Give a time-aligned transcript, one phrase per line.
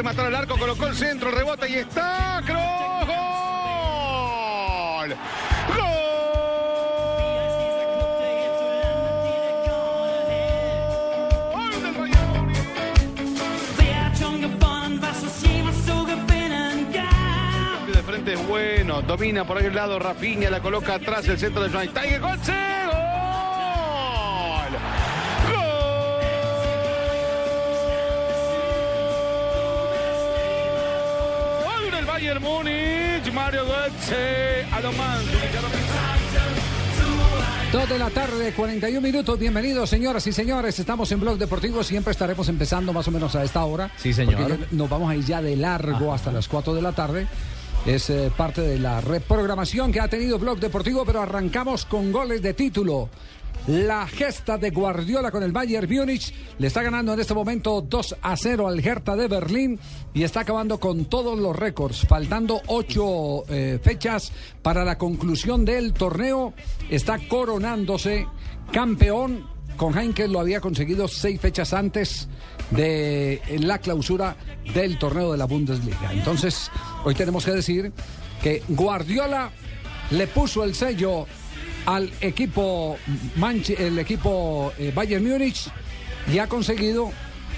[0.00, 2.40] Rematar al arco, colocó el centro, rebota y está.
[2.46, 3.06] ¡Cross!
[3.06, 3.14] ¡Gol!
[5.76, 5.86] ¡Gol!
[17.92, 21.68] De frente es bueno, domina por aquel lado Rafinha, la coloca atrás el centro de
[21.68, 21.90] ¡sí!
[22.18, 22.38] gol,
[32.40, 34.90] Múnich, Mario Götze, a lo
[37.72, 39.38] Dos de la tarde, 41 minutos.
[39.38, 40.78] Bienvenidos, señoras y señores.
[40.78, 41.84] Estamos en Blog Deportivo.
[41.84, 43.90] Siempre estaremos empezando más o menos a esta hora.
[43.96, 44.58] Sí, señor.
[44.72, 47.26] Nos vamos a ir ya de largo hasta las 4 de la tarde.
[47.86, 52.42] Es eh, parte de la reprogramación que ha tenido Blog Deportivo, pero arrancamos con goles
[52.42, 53.08] de título.
[53.66, 58.16] La gesta de Guardiola con el Bayern Múnich le está ganando en este momento 2
[58.22, 59.78] a 0 al Hertha de Berlín
[60.14, 62.06] y está acabando con todos los récords.
[62.08, 66.54] Faltando ocho eh, fechas para la conclusión del torneo,
[66.88, 68.26] está coronándose
[68.72, 69.46] campeón.
[69.76, 72.28] Con Heinkel lo había conseguido seis fechas antes
[72.70, 74.36] de la clausura
[74.74, 76.12] del torneo de la Bundesliga.
[76.12, 76.70] Entonces,
[77.04, 77.92] hoy tenemos que decir
[78.42, 79.50] que Guardiola
[80.10, 81.26] le puso el sello
[81.86, 82.96] al equipo
[83.36, 85.68] Manche- el equipo eh, Bayern Múnich
[86.32, 87.10] y ha conseguido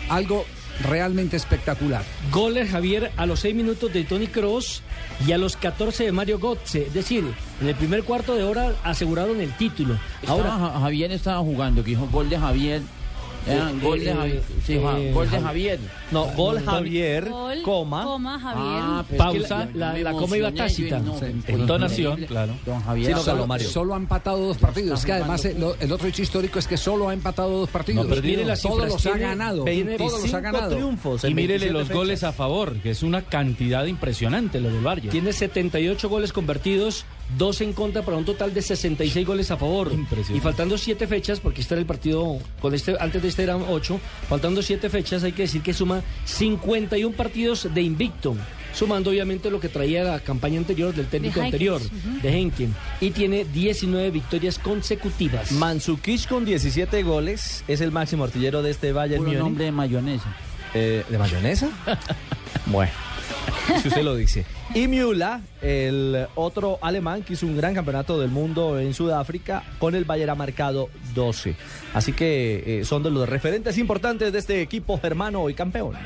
[0.08, 0.44] algo
[0.82, 2.02] realmente espectacular.
[2.30, 4.82] Goles Javier a los 6 minutos de Tony Cross
[5.26, 6.86] y a los 14 de Mario Götze.
[6.86, 7.24] Es decir,
[7.60, 9.98] en el primer cuarto de hora aseguraron el título.
[10.26, 12.80] Ahora Ahora, Ja- Javier estaba jugando, que dijo gol de Javier.
[13.46, 14.42] Era Eh, gol de eh, Javier.
[14.64, 15.80] Sí, eh, Juan, gol de Javi- Javier.
[16.12, 18.38] no, gol Javier, Gol, coma.
[18.38, 18.82] Javier.
[18.84, 20.98] Ah, pero Pausa, es que la- la coma iba tácita.
[21.00, 21.16] no,
[21.48, 22.54] entonación, claro.
[22.64, 23.06] Don Javier.
[23.08, 23.68] Sí, no, solo- Carlos Mario.
[23.68, 25.00] Solo ha empatado dos partidos.
[25.00, 28.04] Es que además el otro hecho histórico es que solo ha empatado dos partidos.
[28.04, 29.64] No, pero mire las todos los ha ganado.
[29.64, 30.74] 25 Todos los ha ganado.
[30.76, 31.24] triunfos.
[31.24, 31.96] Y mírele 27 los fechas.
[31.96, 35.10] goles a favor, que es una cantidad impresionante lo del Bayern.
[35.10, 37.04] Tiene 78 goles convertidos,
[37.38, 39.92] 2 en contra para un total de 66 goles a favor.
[39.92, 40.36] Impresionante.
[40.36, 43.62] Y faltando 7 fechas, porque este era el partido, con este, antes de este eran
[43.68, 48.36] 8, faltando 7 fechas hay que decir que suma 51 partidos de invicto.
[48.74, 51.80] Sumando obviamente lo que traía la campaña anterior del técnico De anterior,
[52.22, 52.74] de Henken.
[53.02, 55.52] Y tiene 19 victorias consecutivas.
[55.52, 59.44] Mandzukic con 17 goles es el máximo artillero de este Bayern Puro Múnich.
[59.44, 60.34] nombre de mayonesa.
[60.72, 61.68] Eh, ¿De mayonesa?
[62.66, 62.92] bueno,
[63.82, 64.44] si usted lo dice.
[64.74, 69.94] Y Müller, el otro alemán que hizo un gran campeonato del mundo en Sudáfrica, con
[69.94, 71.56] el Bayern ha marcado 12.
[71.94, 75.96] Así que eh, son de los referentes importantes de este equipo germano y campeón.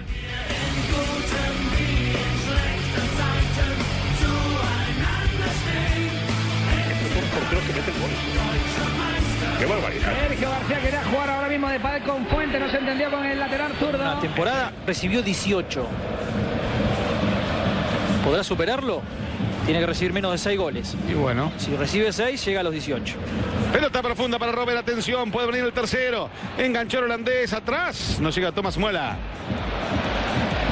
[9.58, 10.12] ¡Qué barbaridad!
[10.28, 13.40] Sergio García quería jugar ahora mismo de pádel con Fuente, no se entendió con el
[13.40, 13.98] lateral zurdo.
[13.98, 15.86] La temporada recibió 18.
[18.26, 19.02] ¿Podrá superarlo?
[19.66, 20.96] Tiene que recibir menos de 6 goles.
[21.08, 21.52] Y bueno.
[21.58, 23.14] Si recibe 6, llega a los 18.
[23.72, 26.28] Pelota profunda para Robert, atención, puede venir el tercero.
[26.58, 28.18] Enganchó el holandés atrás.
[28.20, 29.16] No llega Tomás Muela.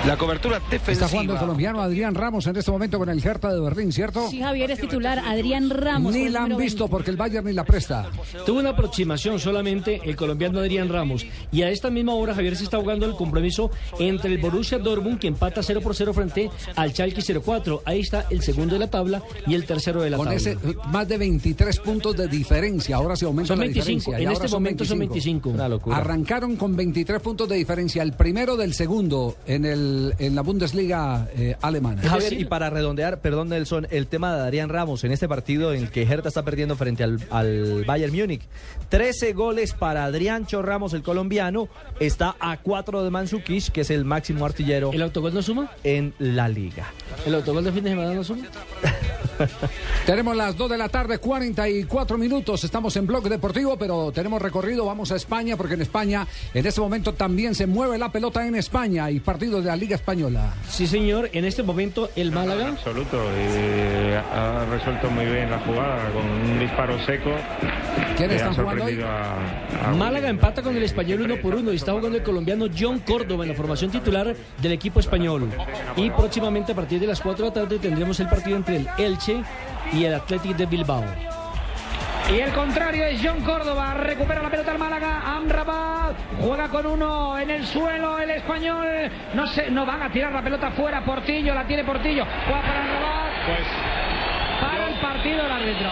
[0.06, 0.92] La cobertura defensiva.
[0.92, 4.28] Está jugando el colombiano Adrián Ramos en este momento con el Hertha de Berlín, ¿cierto?
[4.28, 5.18] Sí, Javier es titular.
[5.18, 6.12] Adrián Ramos.
[6.12, 6.90] Ni la han visto 20.
[6.90, 8.10] porque el Bayern ni la presta.
[8.44, 11.24] Tuvo una aproximación solamente el colombiano Adrián Ramos.
[11.50, 15.18] Y a esta misma hora, Javier, se está jugando el compromiso entre el Borussia Dortmund,
[15.18, 17.82] que empata 0 por 0 frente al Schalke 04.
[17.86, 20.36] Ahí está el segundo de la tabla y el tercero de la Con tabla.
[20.38, 22.96] ese más de 23 puntos de diferencia.
[22.96, 23.88] Ahora se aumenta Son la 25.
[24.10, 24.20] diferencia.
[24.20, 25.48] y En este momento son 25.
[25.48, 25.96] Una locura.
[25.96, 31.28] Arrancaron con 23 puntos de diferencia, el primero del segundo en, el, en la Bundesliga
[31.36, 32.02] eh, alemana.
[32.02, 35.82] Javier, y para redondear, perdón Nelson, el tema de Adrián Ramos en este partido en
[35.84, 38.42] el que Hertha está perdiendo frente al, al Bayern Múnich.
[38.88, 41.68] 13 goles para Adrián Cho Ramos, el colombiano.
[42.00, 45.70] Está a 4 de Mandzukic, que es el máximo artillero ¿El autogol no suma?
[45.82, 46.86] en la liga.
[47.26, 48.44] ¿El autogol de fin de semana no suma?
[50.06, 52.62] Tenemos las 2 de la tarde, 44 minutos.
[52.64, 54.84] Estamos en Blog Deportivo, pero tenemos recorrido.
[54.86, 58.54] Vamos a España, porque en España, en este momento también se mueve la pelota en
[58.54, 60.52] España y partidos de la Liga Española.
[60.68, 61.28] Sí, señor.
[61.32, 62.68] En este momento, el Málaga.
[62.68, 63.20] absoluto.
[64.32, 67.30] Ha resuelto muy bien la jugada con un disparo seco.
[68.16, 68.94] ¿Quién que está ha jugando hoy?
[68.94, 72.22] sorprendido a- a Málaga empata con el español uno por uno y está jugando el
[72.24, 75.50] colombiano John Córdoba en la formación titular del equipo español.
[75.96, 78.88] Y próximamente a partir de las 4 de la tarde tendremos el partido entre el
[78.98, 79.42] Elche
[79.92, 81.04] y el Athletic de Bilbao.
[82.32, 83.94] Y el contrario es John Córdoba.
[83.94, 85.13] Recupera la pelota el Málaga.
[86.44, 88.18] Juega con uno en el suelo.
[88.18, 88.86] El español.
[89.32, 91.00] No sé, no van a tirar la pelota fuera.
[91.02, 92.26] Portillo, la tiene Portillo.
[92.46, 93.32] Juega para Amrabat.
[93.46, 93.66] Pues
[94.60, 95.90] Para el partido el árbitro.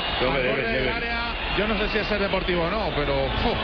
[1.56, 3.58] yo no sé si es ser deportivo o no, pero uf,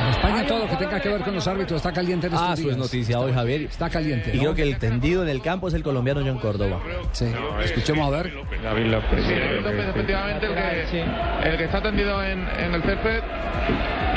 [0.00, 2.48] En España todo lo que tenga que ver con los árbitros está caliente en estos
[2.48, 3.62] Ah, eso es noticia hoy, Javier.
[3.62, 4.30] Está caliente.
[4.32, 4.42] Y ¿no?
[4.42, 6.80] creo que el tendido en el campo es el colombiano John Córdoba.
[7.12, 7.26] Sí,
[7.64, 8.32] escuchemos a ver.
[8.62, 9.24] David López.
[9.26, 13.22] sí, David López, efectivamente el que, el que está tendido en, en el césped.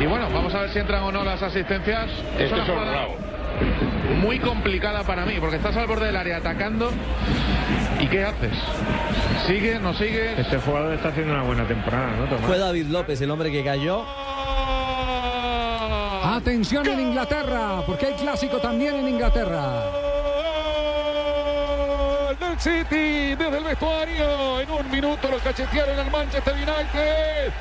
[0.02, 2.10] Y bueno, vamos a ver si entran o no las asistencias.
[2.38, 3.08] Es una jugada
[4.22, 6.92] muy complicada para mí, porque estás al borde del área atacando.
[8.00, 8.54] ¿Y qué haces?
[9.46, 9.80] ¿Sigue?
[9.80, 10.40] ¿No sigue?
[10.40, 12.46] Este jugador está haciendo una buena temporada, ¿no, Tomás?
[12.46, 14.06] Fue David López el hombre que cayó.
[16.24, 19.92] Atención en Inglaterra, porque hay clásico también en Inglaterra.
[22.40, 24.62] del City desde el vestuario.
[24.62, 27.52] En un minuto lo cachetearon al Manchester United.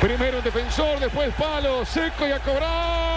[0.00, 3.07] Primero el defensor, después palo, seco y a cobrar.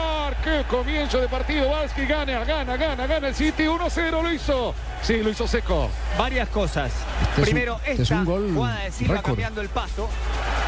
[0.43, 1.69] ¡Qué comienzo de partido!
[1.69, 3.63] Valsky gana, gana, gana, gana el City.
[3.67, 4.73] 1-0 lo hizo.
[5.03, 5.89] Sí, lo hizo seco.
[6.17, 6.91] Varias cosas.
[7.21, 10.09] Este es un- Primero, este es esta un gol jugada de Silva cambiando el paso.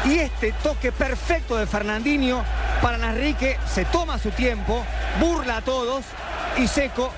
[0.04, 2.44] Y este toque perfecto de Fernandinho
[2.82, 3.58] para Enrique.
[3.66, 4.84] Se toma su tiempo,
[5.20, 6.04] burla a todos.
[6.56, 7.10] Y Seco,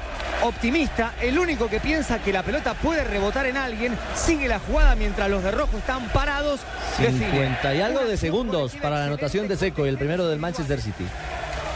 [0.43, 4.95] optimista, el único que piensa que la pelota puede rebotar en alguien, sigue la jugada
[4.95, 6.61] mientras los de rojo están parados.
[6.99, 7.31] Define.
[7.33, 10.81] 50 y algo de segundos para la anotación de Seco y el primero del Manchester
[10.81, 11.05] City.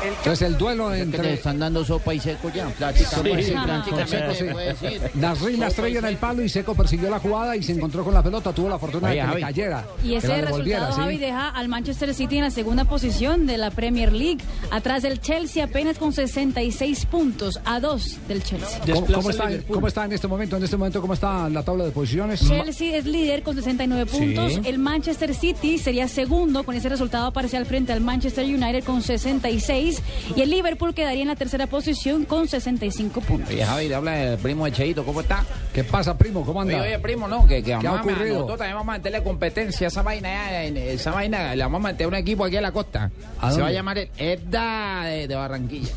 [0.05, 2.67] Entonces el duelo Que entre están dando sopa y seco ya.
[2.69, 3.52] Prácticamente, Sí.
[3.52, 5.19] prácticamente Sí.
[5.19, 8.14] Nasri la estrella en el palo y Seco persiguió la jugada y se encontró con
[8.14, 8.52] la pelota.
[8.52, 9.85] Tuvo la fortuna de que le cayera.
[10.05, 11.00] Y ese resultado, ¿sí?
[11.00, 14.38] Javi, deja al Manchester City en la segunda posición de la Premier League,
[14.70, 18.81] atrás del Chelsea apenas con 66 puntos, a dos del Chelsea.
[18.93, 20.56] ¿Cómo, cómo está, ¿Cómo está en este momento?
[20.56, 22.41] En este momento, ¿cómo está la tabla de posiciones?
[22.47, 24.55] Chelsea es líder con 69 puntos.
[24.55, 24.61] Sí.
[24.64, 26.64] El Manchester City sería segundo.
[26.64, 29.89] Con ese resultado aparece al frente al Manchester United con 66.
[30.37, 33.50] Y el Liverpool quedaría en la tercera posición con 65 puntos.
[33.50, 35.44] Oye, Javi, le habla el primo de Cheito, ¿cómo está?
[35.72, 36.44] ¿Qué pasa, primo?
[36.44, 36.75] ¿Cómo anda?
[36.75, 38.34] Oye, oye, primo, no, que, que ¿Qué ha vamos a- ocurrido?
[38.34, 42.06] nosotros también vamos a meterle competencia a esa vaina, esa vaina, le vamos a meter
[42.06, 43.10] un equipo aquí a la costa.
[43.40, 45.88] ¿A Se va a llamar el Edda de, de Barranquilla.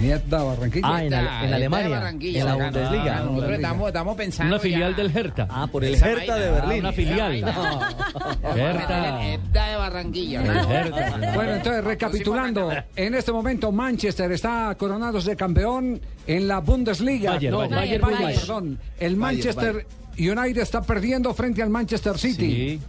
[0.00, 0.86] Mierda, Barranquilla.
[0.88, 1.86] Ah, en, Ale- en de Alemania,
[2.20, 2.54] en la.
[2.54, 3.16] Bundesliga.
[3.18, 5.46] Ah, Nosotros estamos, estamos pensando Una filial ya- del Hertha.
[5.50, 6.50] Ah, por el Esa Hertha de.
[6.50, 6.78] Berlín.
[6.80, 7.40] una filial.
[7.42, 7.82] Vamos
[8.44, 10.42] a meterle el Edda de Barranquilla.
[10.42, 10.66] ¿no?
[11.34, 17.32] Bueno, entonces, recapitulando, en este momento Manchester está coronándose campeón en la Bundesliga.
[17.32, 17.74] Bayern, no, Bayern.
[17.76, 18.40] Bayern, Bayern, Bayern, Bayern.
[18.40, 18.78] perdón.
[19.00, 19.86] El Manchester
[20.18, 22.78] United está perdiendo frente al Manchester City.
[22.78, 22.80] Sí.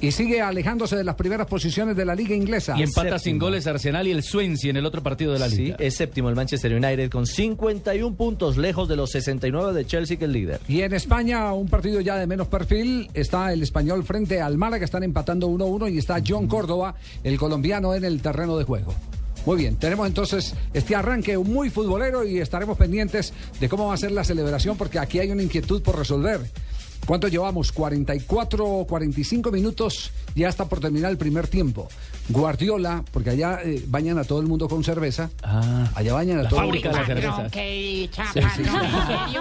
[0.00, 2.74] Y sigue alejándose de las primeras posiciones de la liga inglesa.
[2.78, 5.56] Y empata sin goles Arsenal y el Swansea en el otro partido de la Sí,
[5.56, 5.76] liga.
[5.78, 10.26] es séptimo el Manchester United con 51 puntos lejos de los 69 de Chelsea que
[10.26, 10.60] es líder.
[10.68, 14.84] Y en España, un partido ya de menos perfil, está el español frente al Málaga,
[14.84, 16.94] están empatando 1-1 y está John Córdoba,
[17.24, 18.94] el colombiano, en el terreno de juego.
[19.46, 23.96] Muy bien, tenemos entonces este arranque muy futbolero y estaremos pendientes de cómo va a
[23.96, 26.40] ser la celebración porque aquí hay una inquietud por resolver.
[27.06, 27.70] ¿Cuánto llevamos?
[27.72, 31.88] 44, 45 minutos, ya está por terminar el primer tiempo.
[32.28, 35.30] Guardiola, porque allá eh, bañan a todo el mundo con cerveza.
[35.44, 37.48] Ah, Allá bañan a la todo el fábrica de la cerveza.
[37.50, 39.36] que Sí, sí, sí.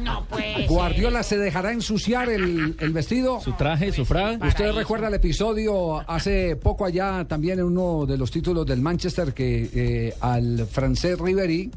[0.00, 0.66] No pues.
[0.68, 3.40] Guardiola se dejará ensuciar el, el vestido.
[3.40, 4.42] Su traje, su frac.
[4.44, 9.34] Usted recuerda el episodio hace poco allá también en uno de los títulos del Manchester
[9.34, 11.70] que eh, al francés Ribery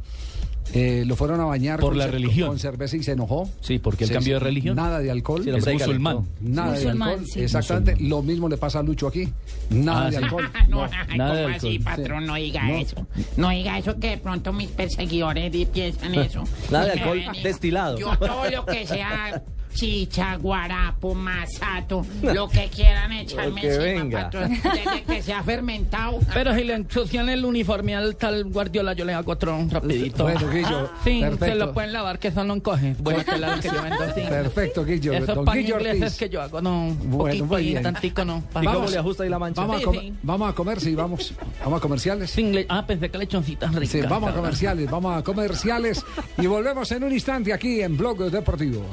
[0.73, 2.47] eh, lo fueron a bañar Por con la religión.
[2.49, 3.47] con cerveza y se enojó.
[3.61, 4.75] Sí, porque él cambió de religión.
[4.75, 5.41] Nada de alcohol.
[5.43, 6.27] Sí, el Es musulmán.
[6.41, 7.29] Nada Musulmán, de alcohol.
[7.31, 7.41] sí.
[7.41, 8.03] Exactamente.
[8.03, 9.29] Lo mismo le pasa a Lucho aquí.
[9.69, 10.23] Nada Ah, de sí.
[10.23, 10.49] alcohol.
[10.69, 10.89] No, No.
[11.07, 11.95] ay, nada de ¿cómo así, alcohol.
[11.95, 12.25] patrón?
[12.25, 12.75] No diga No.
[12.77, 13.07] eso.
[13.37, 16.43] No diga eso que de pronto mis perseguidores piensan eso.
[16.71, 17.97] Nada de alcohol destilado.
[17.97, 19.41] Yo todo lo que sea
[19.75, 24.23] chicha, guarapo, masato, lo que quieran echarme que encima, venga.
[24.23, 26.19] patrón, desde que sea fermentado.
[26.33, 30.23] Pero si le ensucian el uniforme al tal Guardiola, yo le hago otro rapidito.
[30.23, 31.45] Bueno, Guillo, Sí, perfecto.
[31.45, 32.95] se lo pueden lavar, que eso no encoge.
[32.99, 34.21] Bueno, que la que yo vendo así.
[34.21, 35.13] Perfecto, Guillo.
[35.13, 36.17] Esos pan Guillo ingleses Ortiz.
[36.17, 36.95] que yo hago, no.
[37.03, 37.83] Bueno, poquito bien.
[37.83, 38.37] tantico no.
[38.49, 38.91] ¿Y cómo Vamos.
[38.91, 39.61] le ajusta ahí la mancha?
[39.61, 40.13] Vamos a, comer, sí.
[40.23, 42.35] vamos a comer, sí, vamos, vamos a comerciales.
[42.69, 43.89] Ah, pensé que lechoncitas ricas.
[43.89, 46.05] Sí, vamos a comerciales, vamos a comerciales
[46.37, 48.85] y volvemos en un instante aquí en Blog Deportivo.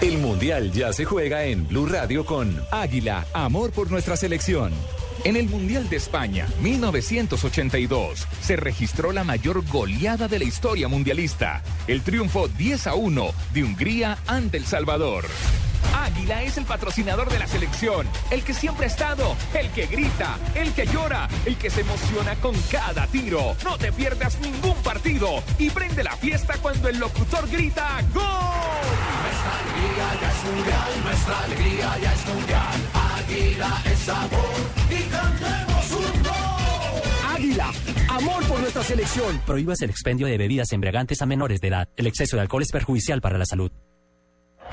[0.00, 4.72] El Mundial ya se juega en Blue Radio con Águila, amor por nuestra selección.
[5.24, 11.62] En el Mundial de España, 1982, se registró la mayor goleada de la historia mundialista,
[11.86, 15.26] el triunfo 10 a 1 de Hungría ante El Salvador.
[15.94, 20.38] Águila es el patrocinador de la selección, el que siempre ha estado, el que grita,
[20.54, 23.56] el que llora, el que se emociona con cada tiro.
[23.62, 28.24] No te pierdas ningún partido y prende la fiesta cuando el locutor grita ¡Gol!
[29.22, 32.99] Nuestra alegría ya es mundial, nuestra alegría ya es mundial.
[33.30, 34.30] Águila es sabor
[34.90, 37.36] y cantemos un gol.
[37.36, 37.70] Águila,
[38.08, 39.40] amor por nuestra selección.
[39.46, 41.88] Prohíbas el expendio de bebidas embriagantes a menores de edad.
[41.96, 43.70] El exceso de alcohol es perjudicial para la salud.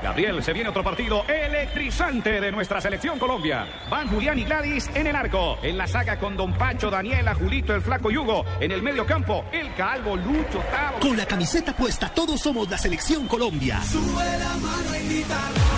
[0.02, 3.66] Gabriel, se viene otro partido electrizante de nuestra selección Colombia.
[3.90, 5.58] Van Julián y Gladys en el arco.
[5.62, 8.44] En la saga con Don Pacho, Daniela, Julito, el Flaco Yugo.
[8.60, 11.00] En el medio campo, el Calvo, Lucho, Tavo.
[11.00, 13.80] Con la camiseta puesta, todos somos la selección Colombia.
[13.82, 15.77] Sube la mano y grita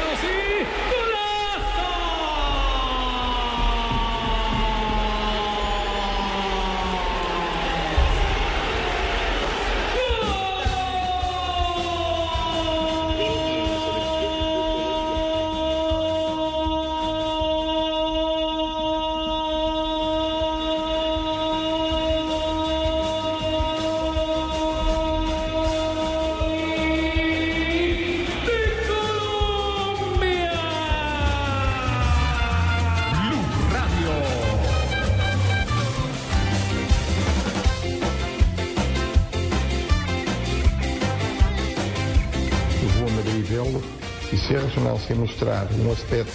[45.31, 46.31] Mostrar um aspecto,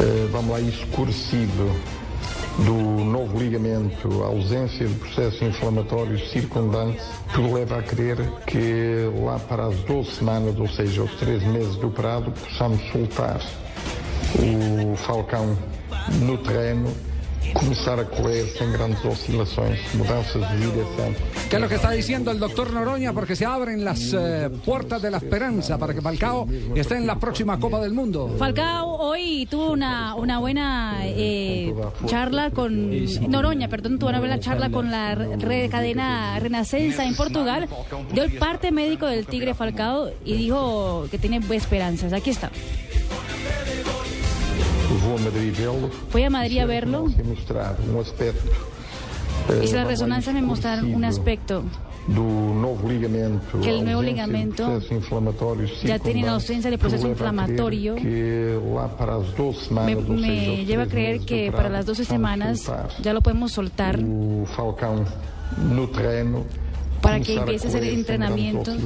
[0.00, 1.74] eh, vamos lá, escurecido
[2.64, 8.16] do novo ligamento, a ausência de processos inflamatórios circundantes, tudo leva a crer
[8.46, 13.40] que lá para as 12 semanas, ou seja, os 13 meses do operado, possamos soltar
[14.38, 15.56] o Falcão
[16.20, 16.92] no terreno,
[17.52, 21.14] começar a correr sem grandes oscilações, mudanças de direção.
[21.48, 23.12] ¿Qué es lo que está diciendo el doctor Noroña?
[23.12, 27.18] Porque se abren las eh, puertas de la esperanza para que Falcao esté en la
[27.18, 28.34] próxima Copa del Mundo.
[28.38, 31.74] Falcao hoy tuvo una, una buena eh,
[32.06, 32.90] charla con
[33.28, 37.68] Noroña, perdón, tuvo una buena charla con la red cadena Renacenza en Portugal.
[38.12, 42.12] Dio el parte médico del Tigre Falcao y dijo que tiene esperanzas.
[42.12, 42.50] Aquí está.
[46.12, 47.06] Vou a Madrid a verlo.
[49.48, 51.64] Eh, y si la vamos lá, resonancia me mostrar un aspecto.
[52.06, 54.80] do novo ligamento, Que el nuevo ligamento
[55.84, 57.94] ya tiene la ausencia de proceso inflamatorio.
[57.94, 62.04] que lá para as 12 me, me lleva a 13 creer que para las 12
[62.08, 62.70] vamos semanas
[63.02, 63.98] ya lo podemos soltar
[67.10, 68.76] para que empiece a hacer entrenamientos,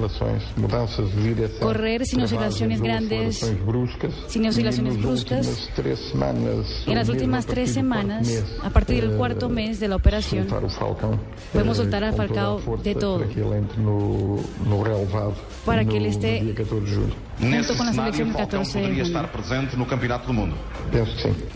[1.60, 3.54] correr sin oscilaciones grandes,
[4.28, 5.70] sin oscilaciones bruscas.
[6.86, 10.46] en las últimas tres semanas, a partir del eh, cuarto mes de la operación,
[11.52, 13.24] podemos eh, soltar a com toda Falcao de todo.
[15.64, 17.16] para que ele esté no dia 14 de julho.
[17.40, 19.28] junto con la selección el 14 de junio.
[19.32, 20.56] presente no Campeonato do Mundo?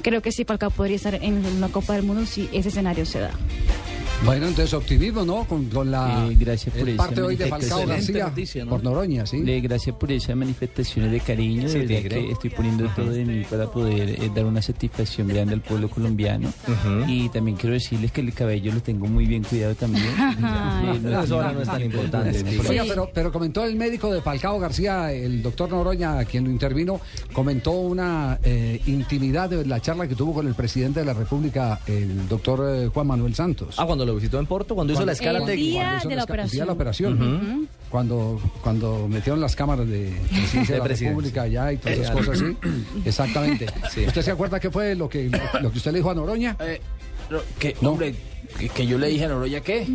[0.03, 3.21] Creo que sí, Falcao podría estar en la Copa del Mundo si ese escenario se
[3.21, 3.31] da.
[4.25, 5.45] Bueno, entonces optimismo, ¿no?
[5.45, 7.87] Con, con la Eh, gracias por el esa parte hoy de Falcao.
[7.87, 8.33] García
[8.69, 9.41] por Noroña, ¿sí?
[9.43, 11.69] Le- gracias por esas manifestaciones de cariño.
[11.69, 15.29] Sí, De verdad que estoy poniendo todo de mí para poder eh, dar una satisfacción
[15.29, 16.53] grande al pueblo colombiano.
[17.07, 20.05] Y también quiero decirles que el cabello lo tengo muy bien cuidado también.
[20.89, 22.45] Eh, no Eso ahora no es tan importante.
[22.69, 27.01] Oiga, pero, pero comentó el médico de Falcao García, el doctor Noroña, quien lo intervino,
[27.33, 31.81] comentó una eh, intimidad de la charla que tuvo con el presidente de la República,
[31.87, 33.75] el doctor eh, Juan Manuel Santos.
[33.79, 35.71] Ah, cuando lo visitó en Porto, cuando hizo la escala El técnica.
[35.71, 36.27] día Cuando hizo de la de
[36.67, 37.13] la operación.
[37.15, 37.69] operación.
[37.91, 41.09] Cuando, cuando metieron las cámaras de presidencia de, De la.
[41.11, 42.57] República allá y todas esas Eh, cosas así.
[43.05, 43.67] Exactamente.
[43.91, 44.05] Sí.
[44.07, 45.31] ¿Usted se acuerda qué fue lo que,
[45.63, 46.57] lo que usted le dijo a Noroña?
[46.61, 46.81] Eh,
[47.31, 47.91] no, que, No.
[47.93, 48.15] hombre,
[48.59, 49.87] que, que yo le dije a Noroya qué.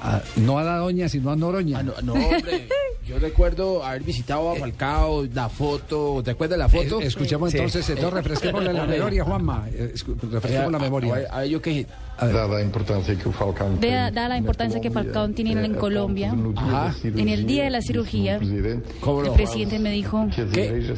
[0.00, 1.78] Ah, no a la doña, sino a Noroña.
[1.80, 2.68] Ah, no, no, hombre.
[3.08, 6.20] Yo recuerdo haber visitado a Falcao, la foto.
[6.22, 7.00] ¿Te acuerdas de la foto?
[7.00, 8.98] Eh, escuchemos entonces, entonces refresquémosle la Hombre.
[8.98, 9.66] memoria, Juanma.
[9.72, 9.94] Eh,
[10.30, 11.14] refresquemos la A- memoria.
[11.30, 11.86] A, a yo qué.
[12.20, 15.74] Dada a importância que o Falcão tem Da, da la importancia que Falcao tiene en
[15.74, 16.34] Colombia.
[16.34, 20.94] da En el día de la cirugía, el presidente me dijo que que,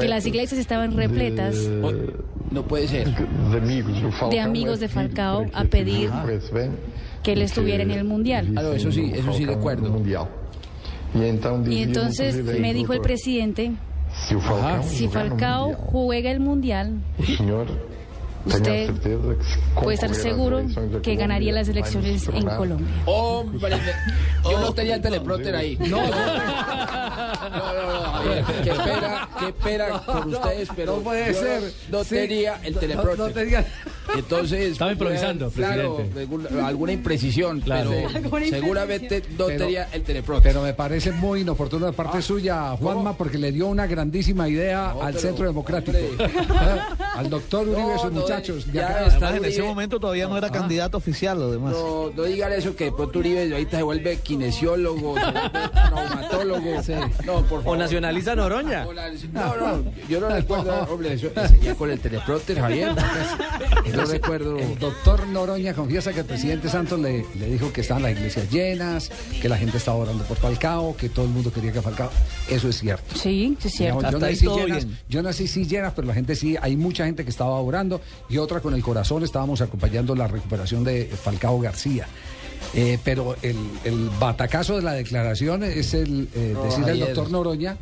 [0.00, 2.12] que las iglesias estaban repletas de
[2.50, 3.08] No puede ser.
[4.30, 6.10] de amigos de Falcao a que pedir
[6.52, 6.70] bem,
[7.22, 8.48] que él estuviera en el Mundial.
[8.56, 9.82] Ah, no, eso sí, eso sí Falcão recuerdo.
[9.88, 10.28] no Mundial.
[11.14, 13.72] E então Y entonces me dijo el presidente,
[14.84, 18.90] si Falcao juega el Mundial, a usted
[19.74, 20.62] puede estar seguro
[21.02, 22.86] que ganaría las elecciones en Colombia.
[23.06, 23.76] Hombre,
[24.44, 25.76] yo no tenía el teleprompter ahí.
[25.78, 26.06] No, no,
[28.24, 31.72] no, qué pena, qué pena por ustedes, pero No puede ser.
[31.90, 33.66] No tenía el No- teleprompter.
[34.12, 36.60] No Entonces, Estaba improvisando, claro, presidente.
[36.62, 37.90] alguna, imprecisión, Claro.
[37.90, 40.52] pero Alguna seguramente no Pero- tenía el teleprompter.
[40.52, 44.90] Pero me parece muy inoportuno de parte suya, Juanma, porque le dio una grandísima idea
[44.90, 45.98] al pero, Centro Democrático.
[47.16, 48.66] al doctor Uribe y sus no, muchachos.
[48.72, 51.72] ya está Además, en ese momento todavía no era candidato oficial, lo demás.
[51.72, 55.50] No, no digan eso que de pronto Uribe ahorita se vuelve kinesiólogo, se vuelve
[55.88, 56.70] traumatólogo.
[57.26, 57.78] No, por O favor.
[57.78, 58.84] nacionaliza Noroña.
[59.32, 61.28] No, no, yo no recuerdo, hombre, eso,
[61.78, 62.90] con el teleprompter, Javier.
[64.00, 64.58] Yo recuerdo.
[64.58, 68.50] El doctor Noroña confiesa que el presidente Santos le, le dijo que estaban las iglesias
[68.50, 72.10] llenas, que la gente estaba orando por Falcao, que todo el mundo quería que Falcao.
[72.48, 73.16] Eso es cierto.
[73.16, 73.98] Sí, sí es cierto.
[73.98, 76.08] Digamos, yo, Hasta no ahí sé si todo llenas, yo no sé si llenas, pero
[76.08, 79.60] la gente sí, hay mucha gente que estaba orando y otra con el corazón estábamos
[79.60, 82.06] acompañando la recuperación de Falcao García.
[82.74, 87.30] Eh, pero el, el batacazo de la declaración es el eh, No, decir al doctor
[87.30, 87.76] Noroña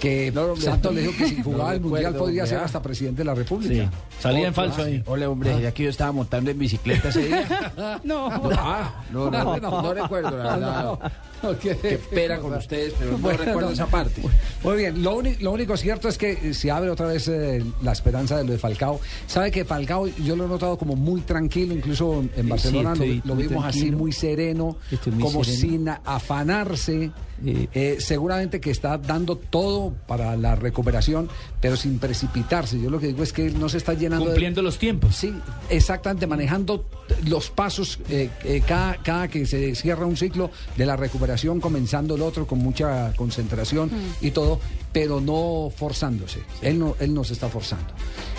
[0.00, 0.60] que No, hombre.
[0.64, 2.64] Santos le dijo que si No jugaba el Mundial recuerdo, podía ser vea.
[2.66, 3.74] hasta presidente de la República.
[3.84, 3.90] Sí,
[4.20, 5.02] salía en falso ahí.
[5.06, 7.72] Ole, hombre, ya que yo estaba montando en bicicleta ese día.
[8.04, 8.28] No.
[8.58, 10.98] Ah, no, no, no, no recuerdo, la verdad.
[11.42, 14.22] No, qué- Qué pena con ustedes, pero no Bueno, recuerdo esa parte.
[14.64, 17.92] Muy bien, lo, lo único cierto es que eh, se abre otra vez eh, la
[17.92, 19.00] esperanza de lo de Falcao.
[19.26, 23.04] Sabe que Falcao yo lo he notado como muy tranquilo, incluso en Sí, Barcelona lo-
[23.04, 24.76] estoy lo, muy vimos así muy sereno,
[25.12, 25.60] muy como sereno.
[25.60, 27.10] sin afanarse.
[27.44, 31.28] Eh, seguramente que está dando todo para la recuperación,
[31.60, 32.80] pero sin precipitarse.
[32.80, 35.14] Yo lo que digo es que él no se está llenando de- Cumpliendo los tiempos.
[35.16, 35.34] Sí,
[35.68, 36.86] exactamente, manejando
[37.26, 41.25] los pasos eh, eh, cada, cada que se cierra un ciclo de la recuperación,
[41.60, 43.90] comenzando el otro con mucha concentración
[44.20, 44.60] y todo,
[44.92, 46.40] pero no forzándose.
[46.62, 47.92] Él no, él no se está forzando.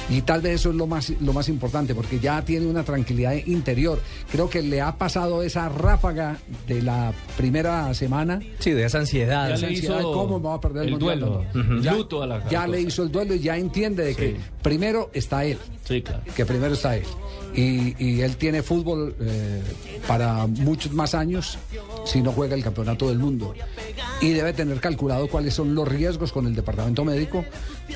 [0.10, 3.34] Y tal vez eso es lo más, lo más importante, porque ya tiene una tranquilidad
[3.46, 4.02] interior.
[4.32, 8.40] Creo que le ha pasado esa ráfaga de la primera semana.
[8.60, 9.50] Sí, de esa ansiedad.
[9.50, 11.74] Ya Esa le ansiedad, hizo ¿Cómo me va a perder el, duelo, No, no.
[11.76, 11.82] ujú.
[11.84, 12.68] Ya, luto a la ya cosa.
[12.68, 16.24] le hizo el duelo y ya entiende de que primero está él Sí, claro.
[16.36, 17.04] que primero está él.
[17.54, 19.62] Y, y él tiene fútbol eh,
[20.08, 21.58] para muchos más años
[22.06, 23.54] si no juega el campeonato del mundo.
[24.22, 27.44] Y debe tener calculado cuáles son los riesgos con el departamento médico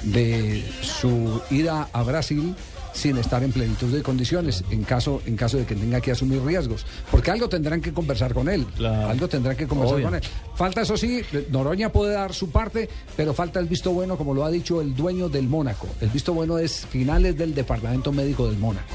[0.03, 2.55] de su ida a Brasil
[2.93, 6.41] sin estar en plenitud de condiciones en caso en caso de que tenga que asumir
[6.43, 6.85] riesgos.
[7.09, 8.65] Porque algo tendrán que conversar con él.
[8.79, 10.07] Algo tendrán que conversar Obvio.
[10.07, 10.21] con él.
[10.55, 14.43] Falta eso sí Noroña puede dar su parte pero falta el visto bueno como lo
[14.45, 15.87] ha dicho el dueño del Mónaco.
[16.01, 18.87] El visto bueno es finales del departamento médico del Mónaco.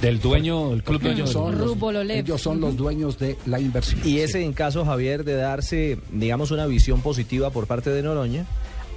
[0.00, 1.26] Del dueño, el club dueño.
[1.26, 1.76] son, los,
[2.08, 4.00] ellos son los dueños de la inversión.
[4.04, 8.46] Y ese en caso, Javier, de darse, digamos, una visión positiva por parte de Noroña,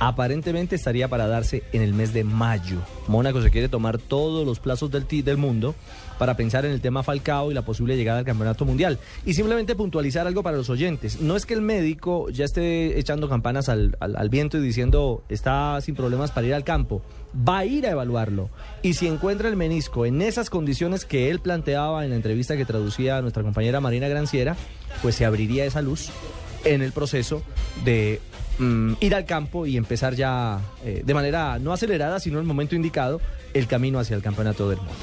[0.01, 2.79] aparentemente estaría para darse en el mes de mayo.
[3.07, 5.75] Mónaco se quiere tomar todos los plazos del, del mundo
[6.17, 8.97] para pensar en el tema Falcao y la posible llegada al Campeonato Mundial.
[9.27, 11.21] Y simplemente puntualizar algo para los oyentes.
[11.21, 15.79] No es que el médico ya esté echando campanas al- al viento y diciendo está
[15.81, 17.03] sin problemas para ir al campo.
[17.47, 18.49] Va a ir a evaluarlo.
[18.81, 22.65] Y si encuentra el menisco en esas condiciones que él planteaba en la entrevista que
[22.65, 24.55] traducía nuestra compañera Marina Granciera,
[25.03, 26.09] pues se abriría esa luz
[26.65, 27.43] en el proceso
[27.85, 28.19] de
[28.61, 32.47] mm, ir al campo y empezar ya eh, de manera no acelerada, sino en el
[32.47, 33.19] momento indicado,
[33.53, 34.93] el camino hacia el campeonato del mundo.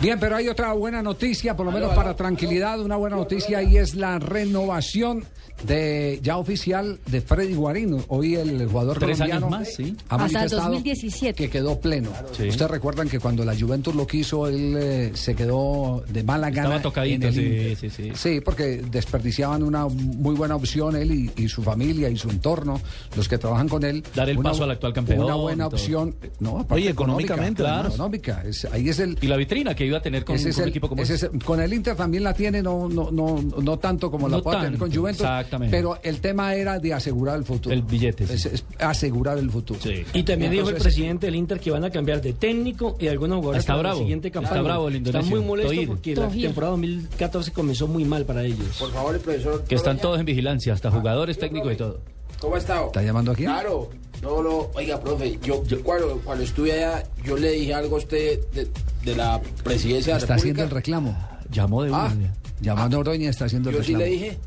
[0.00, 3.76] Bien, pero hay otra buena noticia, por lo menos para tranquilidad, una buena noticia y
[3.78, 5.24] es la renovación
[5.62, 8.04] de ya oficial de Freddy Guarín.
[8.08, 9.96] Hoy el jugador Tres colombiano años más, sí.
[10.08, 11.42] ha Hasta el manifestado 2017.
[11.42, 12.10] que quedó pleno.
[12.32, 12.48] Sí.
[12.48, 16.76] Ustedes recuerdan que cuando la Juventus lo quiso, él eh, se quedó de mala gana.
[16.76, 18.12] Estaba tocadito, en el sí, sí, sí.
[18.14, 22.80] Sí, porque desperdiciaban una muy buena opción él y, y su familia y su entorno,
[23.16, 24.02] los que trabajan con él.
[24.14, 26.14] Dar el Una- paso al actual campeón, Una buena opción.
[26.40, 27.94] No, aparte Oye, económicamente, económica, además.
[27.94, 28.42] económica.
[28.46, 30.62] Es- ahí es el, Y la vitrina que iba a tener con, ese es con
[30.62, 31.30] un el- equipo como ese ese.
[31.32, 34.60] es- con el Inter también la tiene, no, no, no, no tanto como la puede
[34.60, 35.22] tener con Juventus.
[35.22, 35.76] exactamente.
[35.76, 37.74] Pero el tema era de asegurar el futuro.
[37.74, 38.32] El billete, sí.
[38.34, 39.80] Es, es asegurar el futuro.
[39.82, 40.04] Sí.
[40.12, 43.08] Y también Entonces, dijo el presidente del Inter que van a cambiar de técnico y
[43.08, 44.62] algunos jugadores Está para bravo, la siguiente está campaña.
[44.62, 48.76] bravo el Está muy molesto porque la temporada 2014 comenzó muy mal para ellos.
[48.78, 49.64] Por favor, el profesor.
[49.64, 52.00] Que están todos en vigilancia, hasta jugadores técnicos y todo.
[52.44, 52.86] ¿Cómo ha estado?
[52.88, 53.44] ¿Está llamando aquí?
[53.44, 53.88] Claro.
[54.22, 58.40] No, no, oiga, profe, yo, cuando, cuando estuve allá, yo le dije algo a usted
[58.52, 58.68] de,
[59.02, 61.16] de la presidencia de la Está haciendo el reclamo.
[61.50, 62.10] Llamó de Ah.
[62.14, 62.34] una.
[62.60, 64.04] Llamando a Oroña está haciendo el Yo sí reclamo.
[64.04, 64.38] le dije.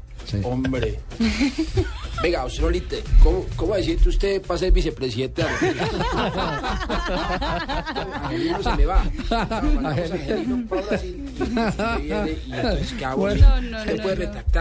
[0.43, 0.99] Hombre.
[2.21, 5.99] Venga, usted Solite, ¿cómo, ¿cómo decirte usted para ser vicepresidente de Argentina?
[8.63, 9.03] Se me va.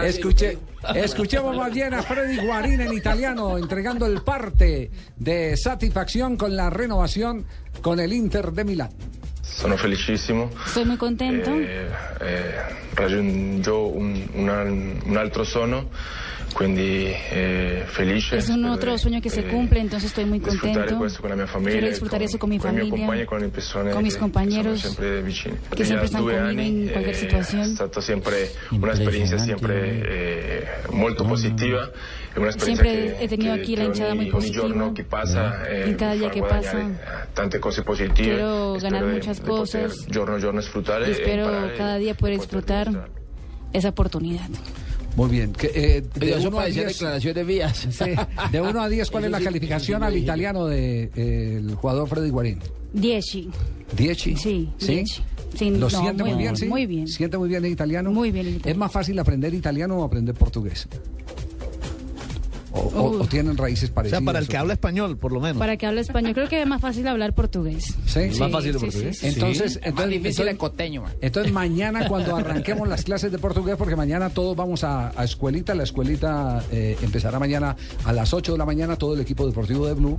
[0.03, 0.59] Escuche,
[0.95, 6.69] escuchemos más bien a Freddy Guarín en italiano entregando el parte de satisfacción con la
[6.69, 7.45] renovación
[7.81, 8.91] con el Inter de Milán.
[9.55, 10.49] Sono felicissimo.
[10.65, 11.49] Estoy muy contento.
[11.51, 11.87] Eh,
[12.21, 12.51] eh,
[12.93, 15.89] raggiungo un, una- un altro sono,
[16.53, 18.37] quindi eh, felice.
[18.37, 20.97] Es un otro sueño que se eh, cumple, entonces estoy muy contento.
[20.99, 23.91] questo con la mia famiglia, Quiero disfrutar eso con mi con familia, con le persone
[23.91, 25.55] con mis compañeros, sono sempre vicini.
[25.75, 27.61] que siempre están Due conmigo anni, en cualquier eh, situación.
[27.63, 31.89] È stata sempre un'esperienza sempre eh, molto positiva.
[32.57, 34.61] Siempre che- he tenido che- aquí la hinchada ogni- muy positiva.
[34.67, 36.93] giorno che passa eh, Y cada día que pasa, eh,
[37.33, 38.13] tante cose positive.
[38.13, 40.05] quiero ganar spero di- muchas poter cosas.
[40.07, 43.09] giorno a giorno sfruttare Y espero imparare cada día poder disfrutar
[43.73, 44.47] esa oportunidad.
[45.15, 45.51] Muy bien.
[45.53, 47.87] Que, eh, de Oiga, uno a parecía 10, declaraciones vías.
[47.89, 48.05] sí,
[48.51, 52.59] de 1 a 10, ¿cuál es la calificación al italiano del jugador Freddy Guarín?
[52.93, 53.49] Dieci.
[53.95, 54.35] ¿Dieci?
[54.35, 54.87] Sí, ¿Sí?
[54.95, 55.21] dieci.
[55.55, 56.65] Sí, ¿Lo no, siente muy, bien, sí?
[56.67, 57.07] Muy bien.
[57.07, 58.11] ¿Siente muy bien el italiano?
[58.11, 58.71] Muy bien el italiano.
[58.73, 60.87] ¿Es más fácil aprender italiano o aprender portugués?
[62.71, 64.19] ¿O, o- o tienen raíces O parecidas?
[64.19, 65.57] sea, para el que habla español, por lo menos.
[65.57, 67.95] Para que hable español, creo que es más fácil hablar portugués.
[68.05, 68.19] ¿Sí?
[68.39, 69.17] ¿Más fácil el sí, portugués?
[69.17, 69.33] sí, sí.
[69.33, 71.11] Entonces, Más entonces, difícil el entonces, coteño, man.
[71.21, 75.73] entonces mañana cuando arranquemos las clases de portugués, porque mañana todos vamos a, a escuelita,
[75.75, 77.75] la escuelita eh, empezará mañana
[78.05, 80.17] a las 8 de la mañana, todo el equipo deportivo de Blue,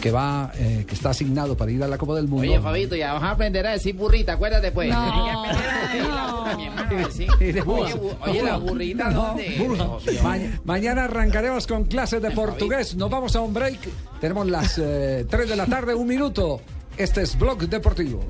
[0.00, 2.48] que va, eh, que está asignado para ir a la Copa del Mundo.
[2.48, 4.88] Oye, Fabito, ya vas a aprender a decir burrita, acuérdate pues.
[4.90, 5.42] No,
[6.90, 7.94] decir la Oye,
[8.26, 9.56] oye, la burrita, No, ¿dónde?
[9.58, 9.76] burra.
[9.84, 9.98] No.
[10.22, 12.94] Ma- mañana arrancaremos con clases de portugués.
[12.94, 13.78] Nos vamos a un break.
[14.20, 16.60] Tenemos las 3 de la tarde, un minuto.
[16.96, 18.24] Este es Blog Deportivo.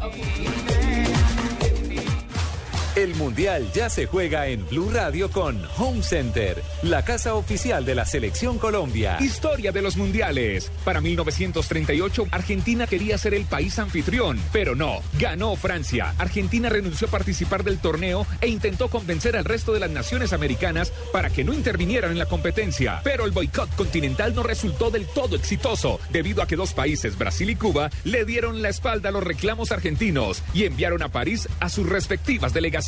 [2.98, 7.94] El Mundial ya se juega en Blue Radio con Home Center, la casa oficial de
[7.94, 9.18] la Selección Colombia.
[9.20, 10.72] Historia de los mundiales.
[10.84, 15.00] Para 1938, Argentina quería ser el país anfitrión, pero no.
[15.16, 16.12] Ganó Francia.
[16.18, 20.92] Argentina renunció a participar del torneo e intentó convencer al resto de las naciones americanas
[21.12, 23.00] para que no intervinieran en la competencia.
[23.04, 27.48] Pero el boicot continental no resultó del todo exitoso, debido a que dos países, Brasil
[27.48, 31.68] y Cuba, le dieron la espalda a los reclamos argentinos y enviaron a París a
[31.68, 32.87] sus respectivas delegaciones.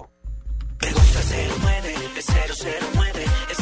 [0.81, 1.19] Me gusta
[1.63, 3.57] 09, es 009, es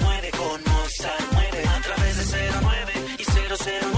[0.00, 1.68] 009 con Movistar 9.
[1.68, 3.97] A través de 09 y 009,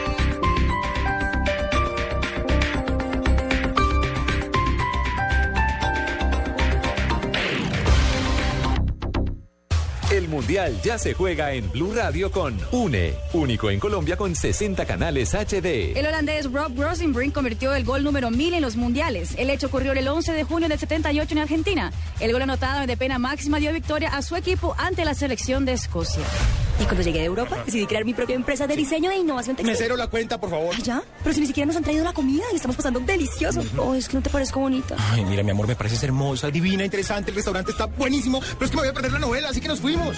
[10.31, 15.33] Mundial ya se juega en Blue Radio con UNE, único en Colombia con 60 canales
[15.35, 15.95] HD.
[15.95, 19.35] El holandés Rob Rosenbrink convirtió el gol número 1000 en los mundiales.
[19.37, 21.91] El hecho ocurrió el 11 de junio del 78 en Argentina.
[22.19, 25.73] El gol anotado de pena máxima dio victoria a su equipo ante la selección de
[25.73, 26.23] Escocia.
[26.79, 29.71] Y cuando llegué de Europa, decidí crear mi propia empresa de diseño e innovación textil.
[29.71, 30.75] Mesero, la cuenta, por favor.
[30.81, 31.03] ¿Ya?
[31.23, 33.61] Pero si ni siquiera nos han traído la comida y estamos pasando delicioso.
[33.77, 34.95] Oh, es que no te parezco bonita.
[35.11, 37.29] Ay, mira, mi amor, me pareces hermosa, divina, interesante.
[37.29, 39.67] El restaurante está buenísimo, pero es que me voy a perder la novela, así que
[39.67, 40.17] nos fuimos.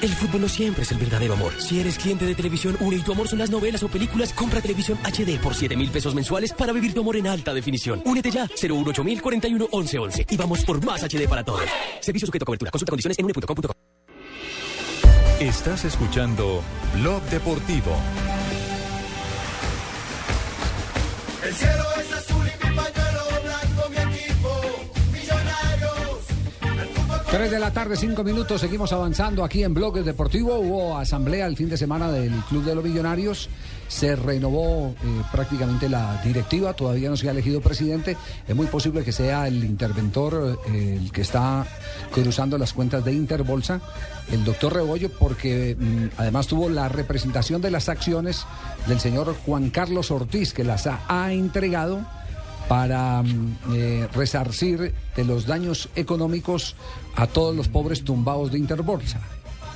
[0.00, 1.52] El fútbol no siempre es el verdadero amor.
[1.58, 4.60] Si eres cliente de Televisión Une y tu amor son las novelas o películas, compra
[4.60, 8.02] Televisión HD por 7 mil pesos mensuales para vivir tu amor en alta definición.
[8.04, 10.26] Únete ya, 018 41 11 11.
[10.30, 11.62] Y vamos por más HD para todos.
[12.00, 12.70] Servicio sujeto a cobertura.
[12.70, 13.72] Consulta condiciones en une.com.co.
[15.40, 16.62] Estás escuchando
[16.94, 17.96] Blog Deportivo.
[21.44, 22.37] El cielo es azul
[27.30, 30.60] 3 de la tarde, 5 minutos, seguimos avanzando aquí en Bloques Deportivo.
[30.60, 33.50] Hubo asamblea el fin de semana del Club de los Millonarios.
[33.86, 38.16] Se renovó eh, prácticamente la directiva, todavía no se ha elegido presidente.
[38.48, 41.66] Es muy posible que sea el interventor eh, el que está
[42.12, 43.82] cruzando las cuentas de Interbolsa,
[44.32, 48.46] el doctor Rebollo, porque mm, además tuvo la representación de las acciones
[48.86, 52.06] del señor Juan Carlos Ortiz, que las ha, ha entregado
[52.68, 56.76] para mm, eh, resarcir de los daños económicos
[57.16, 59.20] a todos los pobres tumbados de Interbolsa.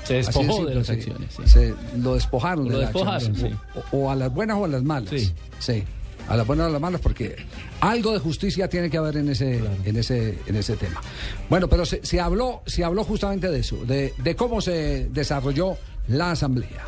[0.05, 1.43] Se despojó de las acciones, sí.
[1.47, 3.53] Se lo despojaron Lo de las despojaron, acciones.
[3.75, 3.79] sí.
[3.93, 5.11] O, o a las buenas o a las malas.
[5.11, 5.33] Sí.
[5.59, 5.85] Sí.
[6.29, 7.37] A las buenas o a las malas, porque
[7.81, 11.01] algo de justicia tiene que haber en ese, en ese, en ese tema.
[11.49, 15.77] Bueno, pero se, se habló, se habló justamente de eso, de, de cómo se desarrolló
[16.09, 16.85] la asamblea.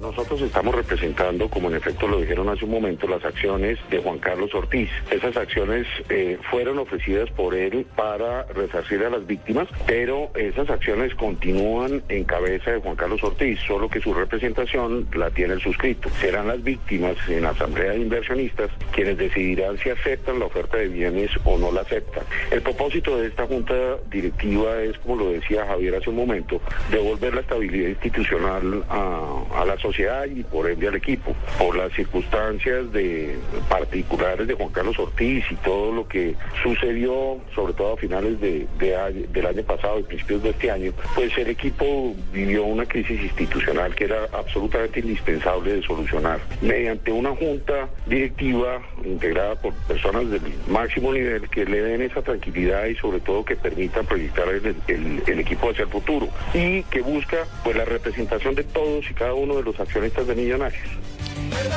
[0.00, 4.18] Nosotros estamos representando, como en efecto lo dijeron hace un momento, las acciones de Juan
[4.18, 4.88] Carlos Ortiz.
[5.10, 11.12] Esas acciones eh, fueron ofrecidas por él para resarcir a las víctimas, pero esas acciones
[11.16, 16.08] continúan en cabeza de Juan Carlos Ortiz, solo que su representación la tiene el suscrito.
[16.20, 20.86] Serán las víctimas en la asamblea de inversionistas quienes decidirán si aceptan la oferta de
[20.86, 22.22] bienes o no la aceptan.
[22.52, 23.74] El propósito de esta junta
[24.08, 26.60] directiva es, como lo decía Javier hace un momento,
[26.92, 31.34] devolver la estabilidad institucional a, a la y por ende al equipo.
[31.58, 33.36] Por las circunstancias de
[33.68, 38.66] particulares de Juan Carlos Ortiz y todo lo que sucedió, sobre todo a finales de,
[38.78, 43.20] de del año pasado y principios de este año, pues el equipo vivió una crisis
[43.22, 46.40] institucional que era absolutamente indispensable de solucionar.
[46.60, 52.86] Mediante una junta directiva integrada por personas del máximo nivel que le den esa tranquilidad
[52.86, 57.00] y sobre todo que permitan proyectar el, el- el equipo hacia el futuro y que
[57.00, 60.82] busca pues la representación de todos y cada uno de los accionistas de Millonarios.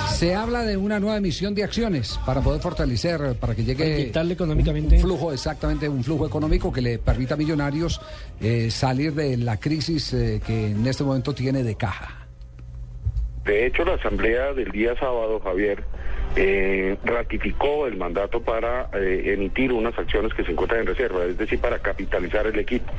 [0.10, 4.30] Se habla de una nueva emisión de acciones para poder fortalecer, para que llegue Para
[4.32, 4.96] económicamente.
[4.96, 8.02] un flujo, exactamente, un flujo económico que le permita a Millonarios
[8.40, 12.28] eh, salir de la crisis eh, que en este momento tiene de caja.
[13.46, 15.84] De hecho, la asamblea del día sábado, Javier,
[16.36, 21.38] eh, ratificó el mandato para eh, emitir unas acciones que se encuentran en reserva, es
[21.38, 22.92] decir, para capitalizar el equipo.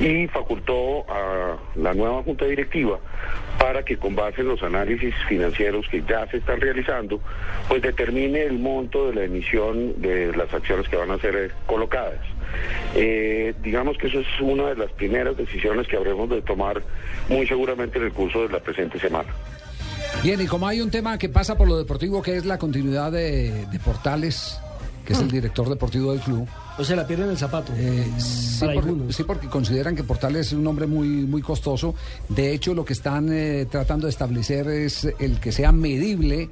[0.00, 2.98] Y facultó a la nueva junta directiva
[3.58, 7.20] para que con base en los análisis financieros que ya se están realizando,
[7.68, 11.50] pues determine el monto de la emisión de las acciones que van a ser eh,
[11.66, 12.20] colocadas.
[13.62, 16.80] Digamos que eso es una de las primeras decisiones que habremos de tomar
[17.28, 19.28] muy seguramente en el curso de la presente semana.
[20.22, 23.12] Bien, y como hay un tema que pasa por lo deportivo, que es la continuidad
[23.12, 24.58] de, de Portales,
[25.04, 26.48] que es el director deportivo del club.
[26.76, 27.72] O sea, la pierden el zapato.
[28.18, 31.94] Sí, Para porque, sí, porque consideran que Portales es un hombre muy, muy costoso.
[32.28, 36.50] De hecho, lo que están eh, tratando de establecer es el que sea medible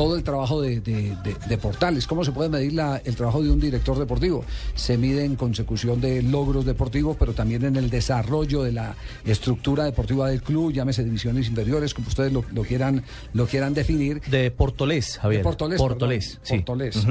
[0.00, 2.06] todo el trabajo de, de- de- de Portales.
[2.06, 4.42] ¿Cómo se puede medir la- el trabajo de un director deportivo?
[4.74, 9.84] Se mide en consecución de logros deportivos, pero también en el desarrollo de la estructura
[9.84, 14.22] deportiva del club, llámese divisiones inferiores, como ustedes lo, lo quieran, lo quieran definir.
[14.22, 15.40] De Portolés, Javier.
[15.40, 15.78] De Portolés.
[15.78, 16.46] Portolés, perdón.
[16.46, 16.54] sí.
[16.64, 17.06] Portolés.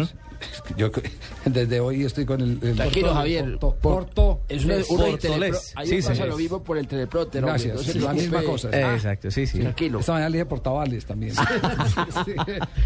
[0.77, 0.89] Yo
[1.45, 3.43] desde hoy estoy con el, el Tranquilo, Porto- Javier.
[3.59, 5.73] Porto- Por- Porto- es una, de Portolés.
[5.75, 7.41] Ahí Sí, pasa lo mismo por el teleprompter.
[7.43, 8.69] Gracias, sí, la misma cosa.
[8.73, 9.59] Ah, Exacto, sí, sí.
[9.59, 9.99] Tranquilo.
[9.99, 11.33] Esta mañana le dije Portavales también.
[12.25, 12.33] Sí,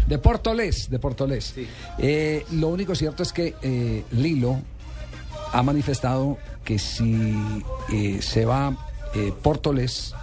[0.06, 1.54] de Portolés, de Portolés.
[1.98, 4.58] Eh, lo único cierto es que eh, Lilo
[5.52, 7.34] ha manifestado que si
[7.92, 8.76] eh, se va
[9.14, 10.14] eh, Portolés,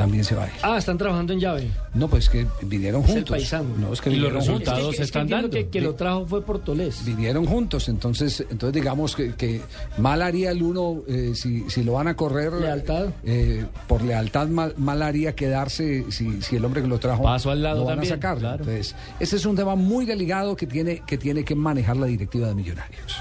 [0.00, 0.52] también se va él.
[0.62, 1.70] Ah, están trabajando en llave.
[1.94, 3.30] No, pues que vinieron Es el juntos.
[3.36, 3.68] paisano.
[3.78, 4.96] No, es que Y los resultados juntos.
[4.96, 5.50] se están dando.
[5.50, 7.04] Que, que lo trajo fue Portolés.
[7.04, 9.60] Vinieron juntos, entonces, entonces digamos que, que
[9.98, 12.52] mal haría el uno eh, si, si lo van a correr.
[12.52, 13.08] Lealtad.
[13.24, 17.50] eh, por lealtad mal, mal haría quedarse si, si el hombre que lo trajo Paso
[17.50, 18.38] al lado lo van también, a sacar.
[18.38, 18.64] claro.
[18.64, 22.48] Entonces, ese es un tema muy delicado que tiene que tiene que manejar la directiva
[22.48, 23.16] de Millonarios.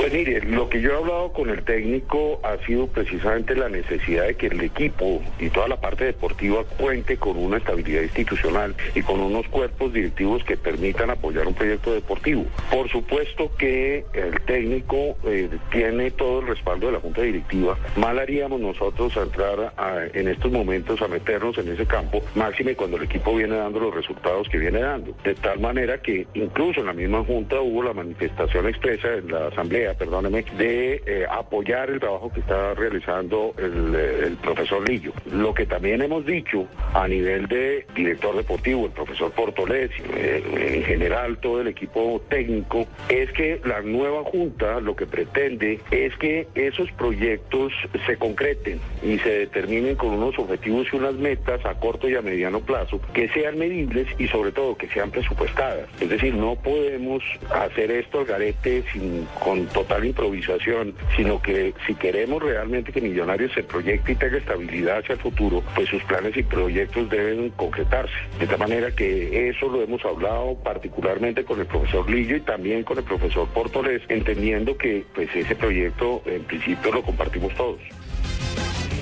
[0.00, 4.28] Pues mire, lo que yo he hablado con el técnico ha sido precisamente la necesidad
[4.28, 9.02] de que el equipo y toda la parte deportiva cuente con una estabilidad institucional y
[9.02, 12.46] con unos cuerpos directivos que permitan apoyar un proyecto deportivo.
[12.70, 17.76] Por supuesto que el técnico eh, tiene todo el respaldo de la Junta Directiva.
[17.96, 19.74] Mal haríamos nosotros a entrar
[20.14, 23.94] en estos momentos a meternos en ese campo, máxime cuando el equipo viene dando los
[23.94, 25.14] resultados que viene dando.
[25.22, 29.48] De tal manera que incluso en la misma Junta hubo la manifestación expresa en la
[29.48, 35.12] Asamblea, perdóneme, de eh, apoyar el trabajo que está realizando el, eh, el profesor Lillo.
[35.32, 40.84] Lo que también hemos dicho a nivel de director deportivo, el profesor Portolés, eh, en
[40.84, 46.46] general todo el equipo técnico, es que la nueva Junta lo que pretende es que
[46.54, 47.72] esos proyectos
[48.06, 52.22] se concreten y se determinen con unos objetivos y unas metas a corto y a
[52.22, 55.88] mediano plazo que sean medibles y sobre todo que sean presupuestadas.
[56.00, 61.94] Es decir, no podemos hacer esto al garete sin, con total improvisación, sino que si
[61.94, 66.36] queremos realmente que Millonarios se proyecte y tenga estabilidad hacia el futuro, pues sus planes
[66.36, 68.12] y proyectos deben concretarse.
[68.38, 72.82] De tal manera que eso lo hemos hablado particularmente con el profesor Lillo y también
[72.82, 77.80] con el profesor Portolés, entendiendo que pues ese proyecto en principio lo compartimos todos.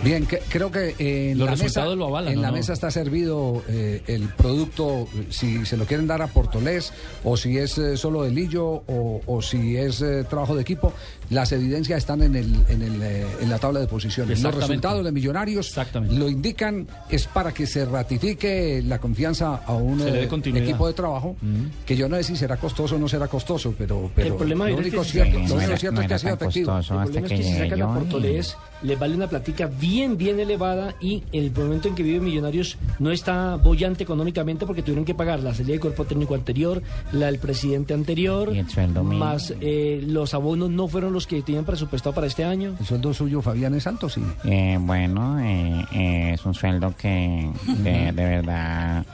[0.05, 2.91] Bien, que- creo que eh, en Los la mesa, resultados lo avalan, en mesa está
[2.91, 6.93] servido eh, el producto, si se lo quieren dar a Portolés,
[7.25, 10.93] o si es eh, solo de Lillo, o, o si es eh, trabajo de equipo.
[11.31, 14.43] Las evidencias están en, el, en, el, eh, en la tabla de posiciones.
[14.43, 15.75] Los resultados de Millonarios
[16.11, 20.95] lo indican, es para que se ratifique la confianza a un le eh, equipo de
[20.95, 21.37] trabajo,
[21.85, 24.67] que yo no sé si será costoso o no será costoso, pero, pero el problema
[24.69, 26.35] lo es único que cierto, lo no único era- cierto no es que ha sido
[26.35, 26.79] efectivo.
[26.79, 30.95] El problema es que si sacan a Portolés, les vale una platica bien, bien elevada
[31.01, 35.15] y en el momento en que vive Millonarios no está bollante económicamente porque tuvieron que
[35.15, 39.25] pagar la salida del cuerpo técnico anterior, la del presidente anterior, Y el sueldo mínimo.
[39.25, 42.75] más eh, los abonos no fueron los que tenían presupuestado para este año.
[42.79, 44.23] El sueldo suyo, Fabián, es alto, sí.
[44.45, 49.05] Eh, bueno, eh, eh, es un sueldo que de, de verdad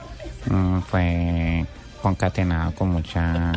[0.49, 1.65] mm, fue
[2.01, 3.51] concatenado con mucha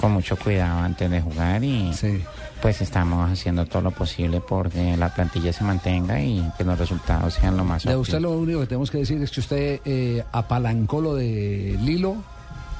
[0.00, 1.90] con mucho cuidado antes de jugar y
[2.62, 7.34] pues estamos haciendo todo lo posible porque la plantilla se mantenga y que los resultados
[7.34, 10.24] sean lo más De usted lo único que tenemos que decir es que usted eh,
[10.32, 12.16] apalancó lo de Lilo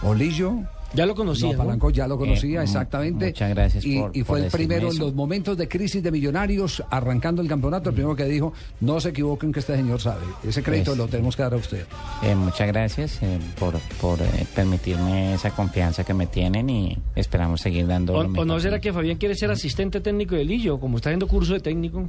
[0.03, 0.55] o Lillo.
[0.93, 1.91] Ya lo conocía, ¿no?
[1.91, 3.27] ya lo conocía, Eh, exactamente.
[3.27, 6.11] muchas gracias Y, por- y fue por el primero en los momentos de crisis de
[6.11, 10.25] millonarios, arrancando el campeonato, el primero que dijo, no se equivoquen que este señor sabe.
[10.43, 11.85] Ese crédito lo tenemos que dar a usted.
[12.23, 17.61] Eh, muchas gracias eh, por, por eh, permitirme esa confianza que me tienen y esperamos
[17.61, 21.11] seguir dando ¿O, no será que Fabián quiere ser asistente técnico de Lillo, como está
[21.11, 22.09] haciendo curso de técnico?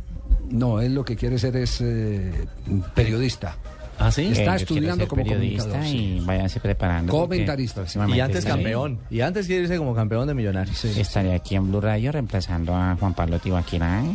[0.50, 2.32] No, él lo que quiere ser es eh,
[2.96, 3.56] periodista.
[4.02, 4.28] ¿Ah, sí?
[4.32, 5.96] Está Eh, estudiando como periodista comunicador.
[5.96, 6.26] y sí.
[6.26, 7.12] váyanse preparando.
[7.14, 8.00] Comentarista, sí.
[8.14, 9.00] Y antes campeón.
[9.10, 10.84] Y antes quiere irse como campeón de Millonarios.
[10.86, 14.02] Estaré aquí en Blue Radio reemplazando a Juan Pablo Tibaquirá.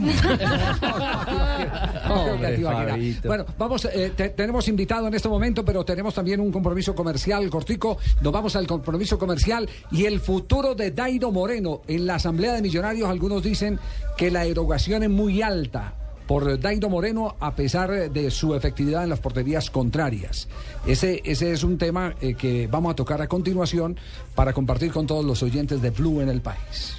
[2.08, 2.58] Hombre.
[2.58, 3.28] Fabito.
[3.28, 7.48] Bueno, vamos, eh, te- tenemos invitado en este momento, pero tenemos también un compromiso comercial
[7.50, 7.98] cortico.
[8.20, 11.82] Nos vamos al compromiso comercial y el futuro de Dairo Moreno.
[11.88, 13.78] En la Asamblea de Millonarios algunos dicen
[14.16, 15.94] que la erogación es muy alta
[16.26, 20.48] por Dairo Moreno a pesar de su efectividad en las porterías contrarias.
[20.86, 23.96] Ese, ese es un tema eh, que vamos a tocar a continuación
[24.34, 26.96] para compartir con todos los oyentes de Blue en el país.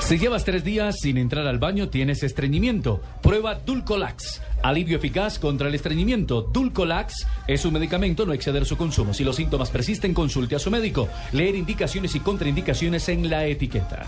[0.00, 3.00] Si llevas tres días sin entrar al baño, tienes estreñimiento.
[3.22, 4.40] Prueba Dulcolax.
[4.62, 6.42] Alivio eficaz contra el estreñimiento.
[6.42, 9.14] Dulcolax es un medicamento, no exceder su consumo.
[9.14, 11.08] Si los síntomas persisten, consulte a su médico.
[11.32, 14.06] Leer indicaciones y contraindicaciones en la etiqueta.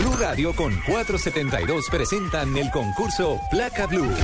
[0.00, 4.14] Blue Radio con 472 presentan el concurso Placa Blue.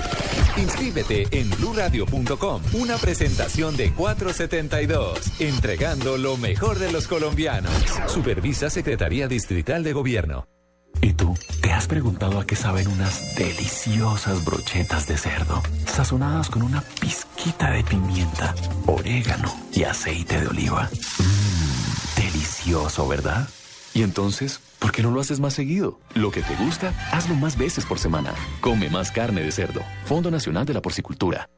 [0.56, 2.62] Inscríbete en bluradio.com.
[2.74, 7.72] Una presentación de 472, entregando lo mejor de los colombianos.
[8.06, 10.46] Supervisa Secretaría Distrital de Gobierno.
[11.00, 11.36] ¿Y tú?
[11.60, 15.62] ¿Te has preguntado a qué saben unas deliciosas brochetas de cerdo?
[15.86, 18.54] Sazonadas con una pizquita de pimienta,
[18.86, 20.88] orégano y aceite de oliva.
[21.18, 23.48] Mmm, delicioso, ¿verdad?
[23.92, 25.98] Y entonces, ¿por qué no lo haces más seguido?
[26.14, 28.34] Lo que te gusta, hazlo más veces por semana.
[28.60, 29.80] Come más carne de cerdo.
[30.04, 31.48] Fondo Nacional de la Porcicultura.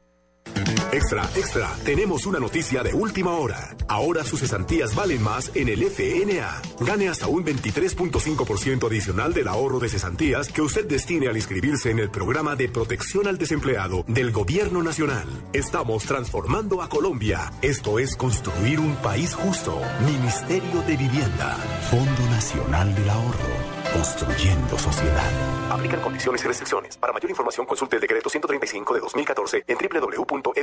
[0.92, 3.76] Extra, extra, tenemos una noticia de última hora.
[3.88, 6.62] Ahora sus cesantías valen más en el FNA.
[6.80, 11.98] Gane hasta un 23.5% adicional del ahorro de cesantías que usted destine al inscribirse en
[11.98, 15.26] el programa de protección al desempleado del Gobierno Nacional.
[15.52, 17.52] Estamos transformando a Colombia.
[17.62, 19.80] Esto es construir un país justo.
[20.06, 21.56] Ministerio de Vivienda.
[21.90, 23.65] Fondo Nacional del Ahorro.
[23.96, 25.72] Construyendo sociedad.
[25.72, 26.98] Aplican condiciones y restricciones.
[26.98, 30.58] Para mayor información consulte el decreto 135 de 2014 en www.fna.gov.co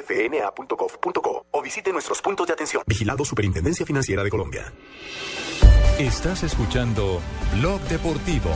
[1.50, 2.84] o visite nuestros puntos de atención.
[2.86, 4.72] Vigilado Superintendencia Financiera de Colombia.
[5.98, 7.20] Estás escuchando
[7.60, 8.52] Blog Deportivo.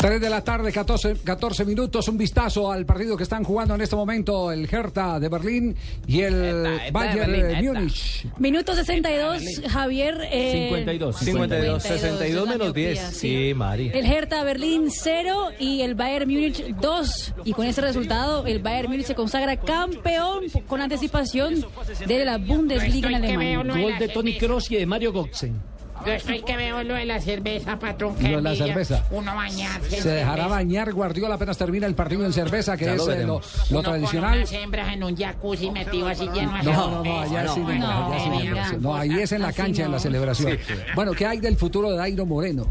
[0.00, 3.82] 3 de la tarde, 14, 14 minutos, un vistazo al partido que están jugando en
[3.82, 8.26] este momento el Hertha de Berlín y el Bayern de Múnich.
[8.38, 10.26] Minuto 62, Javier.
[10.32, 11.16] eh, 52.
[11.18, 11.82] 52.
[11.82, 12.98] 62 menos 10.
[13.12, 13.90] Sí, Mari.
[13.92, 17.34] El Hertha Berlín 0 y el Bayern Múnich 2.
[17.44, 21.62] Y con ese resultado, el Bayern Múnich se consagra campeón con anticipación
[22.06, 23.62] de la Bundesliga en Alemania.
[23.64, 25.52] de Gol de Tony Kroos y de Mario Götze.
[26.06, 28.14] Yo estoy que veo lo de la cerveza, patrón.
[28.20, 28.66] Lo de la envidia.
[28.66, 29.04] cerveza.
[29.10, 29.96] Uno bañarse.
[29.96, 30.48] en Se dejará cerveza.
[30.48, 33.70] bañar Guardiola apenas termina el partido en cerveza, que Ya es lo eh, lo, veremos.
[33.70, 34.30] lo Uno tradicional.
[34.30, 37.54] Con unas hembras en un jacuzzi metido así lleno de No, no, no, allá cerveza.
[37.54, 38.18] sí, no, allá
[38.68, 40.52] sí no, no, ahí es en la cancha, en la celebración.
[40.66, 40.74] Sí.
[40.94, 42.66] Bueno, ¿qué hay del futuro de Dairo Moreno?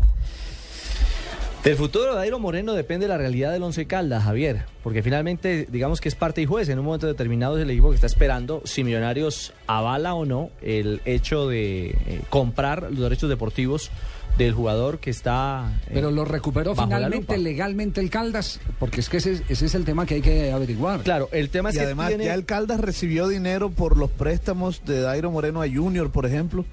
[1.64, 5.68] Del futuro de Dairo Moreno depende de la realidad del Once Caldas, Javier, porque finalmente
[5.70, 6.70] digamos que es parte y juez.
[6.70, 10.52] En un momento determinado es el equipo que está esperando si Millonarios avala o no
[10.62, 13.92] el hecho de eh, comprar los derechos deportivos
[14.38, 15.70] del jugador que está.
[15.88, 19.84] eh, Pero lo recuperó finalmente legalmente el Caldas, porque es que ese, ese es el
[19.84, 21.02] tema que hay que averiguar.
[21.02, 25.30] Claro, el tema y además ya el Caldas recibió dinero por los préstamos de Dairo
[25.30, 26.64] Moreno a Junior, por ejemplo.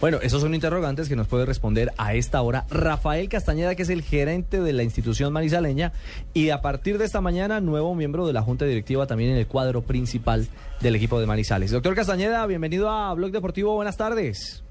[0.00, 3.88] Bueno, esos son interrogantes que nos puede responder a esta hora Rafael Castañeda, que es
[3.88, 5.92] el gerente de la institución manizaleña
[6.34, 9.46] y a partir de esta mañana nuevo miembro de la Junta Directiva también en el
[9.46, 10.46] cuadro principal
[10.80, 11.70] del equipo de Manizales.
[11.70, 14.62] Doctor Castañeda, bienvenido a Blog Deportivo, buenas tardes.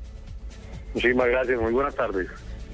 [0.93, 2.28] Muchísimas gracias, muy buenas tardes.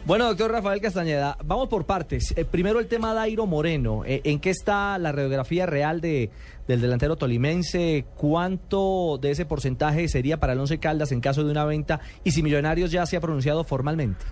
[0.05, 2.37] Bueno, doctor Rafael Castañeda, vamos por partes.
[2.37, 4.03] Eh, primero el tema Dairo Moreno.
[4.05, 6.29] Eh, ¿En qué está la radiografía real de,
[6.67, 8.03] del delantero tolimense?
[8.17, 12.01] ¿Cuánto de ese porcentaje sería para el Once Caldas en caso de una venta?
[12.25, 14.25] Y si Millonarios ya se ha pronunciado formalmente.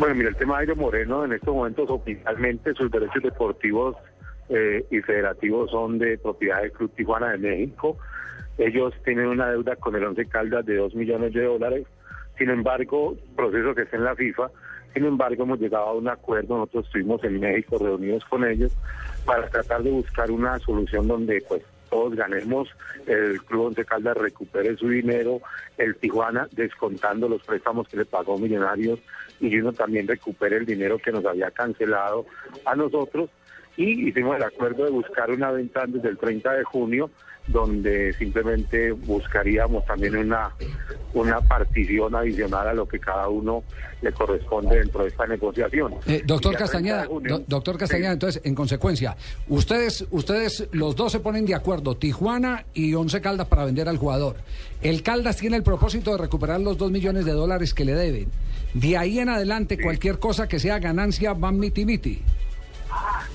[0.00, 3.94] Bueno, mira, el tema de Airo Moreno en estos momentos oficialmente sus derechos deportivos
[4.48, 7.96] eh, y federativos son de propiedad del Club Tijuana de México.
[8.58, 11.86] Ellos tienen una deuda con el Once Caldas de 2 millones de dólares.
[12.38, 14.50] Sin embargo, proceso que está en la FIFA.
[14.92, 16.58] Sin embargo, hemos llegado a un acuerdo.
[16.58, 18.72] Nosotros estuvimos en México reunidos con ellos
[19.24, 21.62] para tratar de buscar una solución donde pues
[21.94, 22.68] todos ganemos,
[23.06, 25.40] el Club Once Caldas recupere su dinero,
[25.78, 28.98] el Tijuana descontando los préstamos que le pagó Millonarios
[29.38, 32.26] y uno también recupere el dinero que nos había cancelado
[32.64, 33.30] a nosotros
[33.76, 37.10] y hicimos el acuerdo de buscar una venta antes del 30 de junio
[37.46, 40.50] donde simplemente buscaríamos también una
[41.12, 43.62] una partición adicional a lo que cada uno
[44.02, 45.94] le corresponde dentro de esta negociación.
[46.06, 49.16] Eh, doctor Y al 30 de Castañeda, junio- do- doctor Castañeda, entonces, en consecuencia,
[49.48, 53.96] ustedes, ustedes, los dos se ponen de acuerdo, Tijuana y Once Caldas para vender al
[53.98, 54.36] jugador.
[54.82, 58.28] El Caldas tiene el propósito de recuperar los dos millones de dólares que le deben.
[58.74, 62.22] De ahí en adelante, cualquier cosa que sea ganancia van miti miti.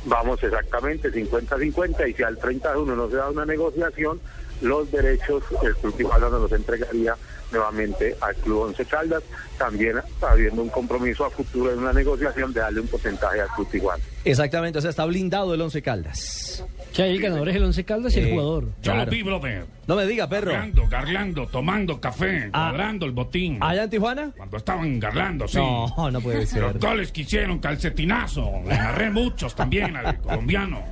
[0.06, 4.20] Vamos exactamente 50-50 y si al 30 de junio no se da una negociación,
[4.62, 7.16] los derechos el Club Tijuana nos los entregaría
[7.52, 9.24] nuevamente al Club Once Caldas,
[9.58, 13.70] también habiendo un compromiso a futuro en una negociación de darle un porcentaje al Club
[13.70, 14.04] Tijuana.
[14.26, 16.64] Exactamente, o sea, está blindado el Once Caldas.
[16.94, 18.66] Ya el ganador es el Once Caldas y el jugador.
[18.66, 19.06] Yo Claro.
[19.06, 19.66] lo vi, brother.
[19.88, 20.52] No me diga, perro.
[20.52, 22.70] Garlando, garlando, tomando café, Ah.
[22.72, 23.58] cuadrando el botín.
[23.62, 24.32] ¿Allá en Tijuana?
[24.36, 25.58] Cuando estaban garlando, sí.
[25.58, 26.62] No, no puede ser.
[26.64, 28.50] Los goles que hicieron, calcetinazo.
[28.66, 30.84] Le agarré muchos también al colombiano.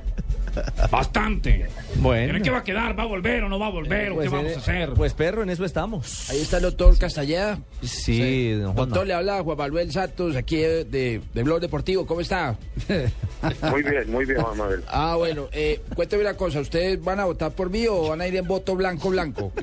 [0.90, 1.66] Bastante.
[1.96, 2.32] Bueno.
[2.32, 2.98] ¿Pero qué va a quedar?
[2.98, 4.12] ¿Va a volver o no va a volver?
[4.12, 4.90] ¿O Pues, qué vamos eh, a hacer?
[4.94, 6.28] Pues perro, en eso estamos.
[6.30, 7.58] Ahí está el doctor Castañeda.
[7.82, 8.84] Sí, don Juanma.
[8.86, 12.06] Doctor, le habla Juan Manuel Santos, aquí de, de, de Blog Deportivo.
[12.06, 12.56] ¿Cómo está?
[13.70, 14.82] Muy bien, muy bien, Juan Manuel.
[14.88, 16.58] Ah, bueno, eh, cuénteme una cosa.
[16.60, 19.52] ¿Ustedes van a votar por mí o van a ir en voto blanco, blanco?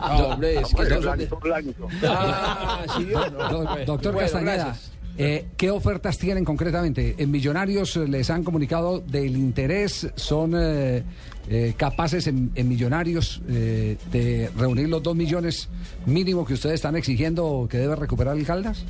[0.00, 1.88] No, hombre, es que estos son de- Blanco, blanco.
[2.06, 3.84] Ah, sí, no, Do- bueno.
[3.86, 4.92] doctor Bueno, Castañeda, gracias.
[5.22, 7.14] Eh, ¿qué ofertas tienen concretamente?
[7.18, 10.10] ¿En Millonarios eh, les han comunicado del interés?
[10.14, 11.04] ¿Son eh,
[11.50, 15.68] eh, capaces en, Millonarios de reunir los dos millones
[16.06, 18.86] mínimo que ustedes están exigiendo que debe recuperar el Caldas?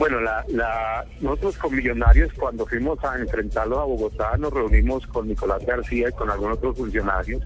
[0.00, 5.28] Bueno, la, la, nosotros con Millonarios, cuando fuimos a enfrentarlos a Bogotá, nos reunimos con
[5.28, 7.40] Nicolás García y con algunos otros funcionarios.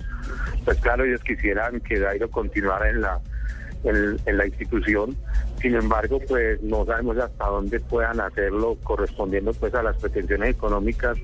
[0.65, 3.03] Pues claro, ellos quisieran que Dairo continuara en
[4.39, 5.15] la institución.
[5.65, 11.17] Sin embargo, pues no sabemos hasta dónde puedan hacerlo correspondiendo pues a las pretensiones económicas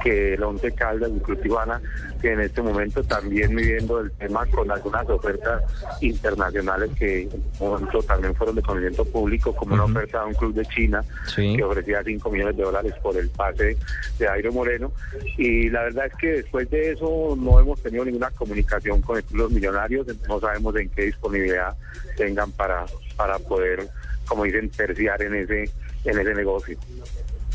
[0.00, 1.82] que el Once Caldas y Club Tijuana
[2.22, 5.64] que en este momento también midiendo el tema con algunas ofertas
[6.00, 10.34] internacionales que en este momento también fueron de conocimiento público, como una oferta de un
[10.34, 11.56] club de China Sí.
[11.56, 13.76] que ofrecía 5 millones de dólares por el pase
[14.20, 14.92] de Airo Moreno.
[15.36, 19.24] Y la verdad es que después de eso no hemos tenido ninguna comunicación con el
[19.24, 21.74] Club de los Millonarios, no sabemos en qué disponibilidad
[22.16, 22.84] tengan para,
[23.20, 23.86] para poder,
[24.26, 25.64] como dicen, terciar en ese,
[26.06, 26.78] en ese negocio.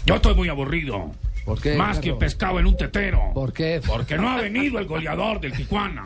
[0.06, 1.12] Yo estoy muy aburrido.
[1.44, 2.20] ¿Por qué, Más que Carlos?
[2.20, 3.20] pescado en un tetero.
[3.34, 3.80] ¿Por qué?
[3.86, 6.04] Porque no ha venido el goleador del Tijuana.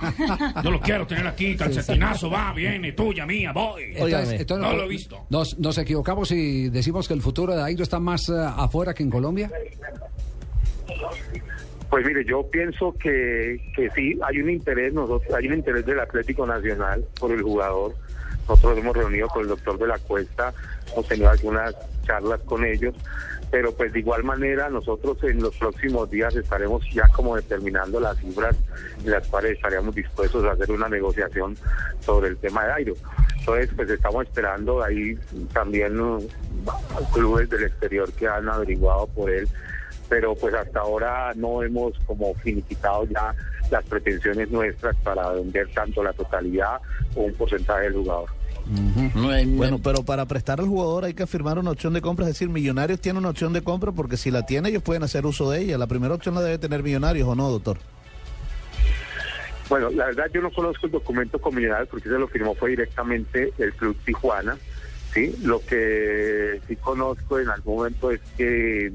[0.64, 3.84] Yo lo quiero tener aquí, calcetinazo, va, viene, tuya, mía, voy.
[3.96, 5.26] Entonces- entonces no lo he visto.
[5.30, 9.04] Nos, nos equivocamos si decimos que el futuro de Dairo está más eh, afuera que
[9.04, 9.50] en Colombia.
[11.90, 16.00] Pues mire, yo pienso que, que sí, hay un interés, nosotros, hay un interés del
[16.00, 17.96] Atlético Nacional por el jugador.
[18.50, 20.52] Nosotros hemos reunido con el doctor de la Cuesta,
[20.92, 22.96] hemos tenido algunas charlas con ellos,
[23.52, 28.18] pero pues de igual manera nosotros en los próximos días estaremos ya como determinando las
[28.18, 28.56] cifras
[29.06, 31.56] en las cuales estaríamos dispuestos a hacer una negociación
[32.00, 32.94] sobre el tema de Airo.
[33.38, 35.16] Entonces, pues estamos esperando ahí
[35.54, 36.28] también uh,
[37.14, 39.48] clubes del exterior que han averiguado por él
[40.10, 43.34] pero pues hasta ahora no hemos como finiquitado ya
[43.70, 46.82] las pretensiones nuestras para vender tanto la totalidad
[47.16, 48.39] o un porcentaje del jugador.
[49.56, 52.50] Bueno, pero para prestar al jugador hay que firmar una opción de compra, es decir,
[52.50, 55.62] Millonarios tiene una opción de compra porque si la tiene ellos pueden hacer uso de
[55.62, 55.78] ella.
[55.78, 57.78] La primera opción la debe tener Millonarios o no, doctor.
[59.70, 62.72] Bueno, la verdad yo no conozco el documento con Millonarios porque se lo firmó fue
[62.72, 64.58] directamente el Club Tijuana.
[65.14, 68.92] Sí, lo que sí conozco en algún momento es que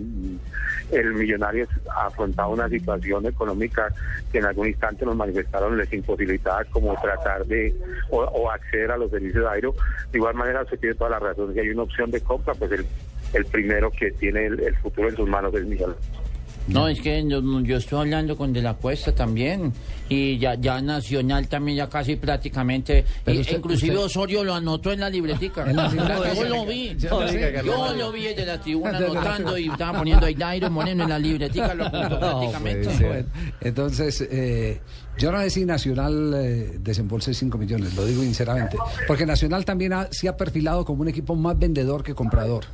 [0.93, 3.93] el Millonarios afrontaba una situación económica
[4.31, 7.75] que en algún instante nos manifestaron les imposibilitaba como tratar de
[8.11, 9.69] o, o acceder a los servicios de aire.
[10.13, 12.71] De igual manera usted tiene toda la razón, si hay una opción de compra, pues
[12.71, 12.87] el,
[13.33, 16.24] el primero que tiene el, futuro en sus manos es Millonarios.
[16.67, 19.73] No, es que yo, yo estoy hablando con De la Cuesta también.
[20.09, 23.05] Y ya, ya Nacional también, ya casi prácticamente.
[23.27, 25.69] Y- usted- inclusive usted- Osorio lo anotó en la libretica.
[25.69, 26.35] En la libretica.
[26.35, 26.97] Yo lo vi.
[27.11, 27.27] No
[27.65, 31.19] Yo lo vi desde la tribuna anotando y estaba poniendo ahí Dairo Moreno en la
[31.19, 32.89] libretica, lo apuntó prácticamente.
[33.07, 33.27] Bueno,
[33.61, 34.81] entonces, eh,
[35.19, 38.77] yo no sé si Nacional eh, desembolse 5 millones, lo digo sinceramente.
[39.07, 42.65] Porque Nacional también ha- se ha perfilado como un equipo más vendedor que comprador.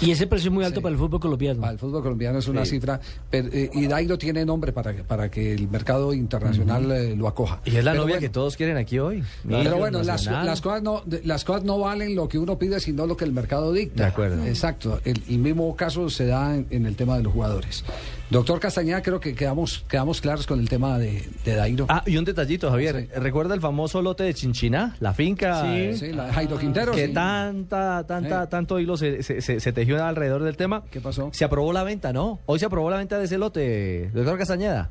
[0.00, 1.60] Y ese precio es muy alto para el fútbol colombiano.
[1.60, 2.72] Para el fútbol colombiano es una Sí.
[2.72, 3.00] cifra.
[3.30, 7.28] pero, eh, y Dairo tiene nombre para, que- para que el mercado internacional eh, lo
[7.28, 7.60] acoja.
[7.64, 9.22] Y es la Pero novia bueno, que todos quieren aquí hoy.
[9.48, 12.80] Pero bueno, las, las cosas no, de- las cosas no valen lo que uno pide,
[12.80, 14.02] sino lo que el mercado dicta.
[14.04, 14.44] De acuerdo.
[14.44, 15.00] Exacto.
[15.04, 17.84] El, el mismo caso se da en, en el tema de los jugadores.
[18.28, 21.86] Doctor Castañeda, creo que quedamos, quedamos claros con el tema de, de Dairo.
[21.88, 23.08] Ah, y un detallito, Javier.
[23.14, 24.96] ¿Recuerda el famoso lote de Chinchiná?
[24.98, 25.62] La finca.
[25.62, 27.12] Sí, sí, la de Jairo Quintero, Que sí.
[27.12, 30.82] tanta, tanta, tanto hilo se, se, se- se tejió alrededor del tema.
[30.90, 31.30] ¿Qué pasó?
[31.32, 32.40] Se aprobó la venta, ¿no?
[32.46, 34.90] Hoy se aprobó la venta de ese lote, doctor Castañeda.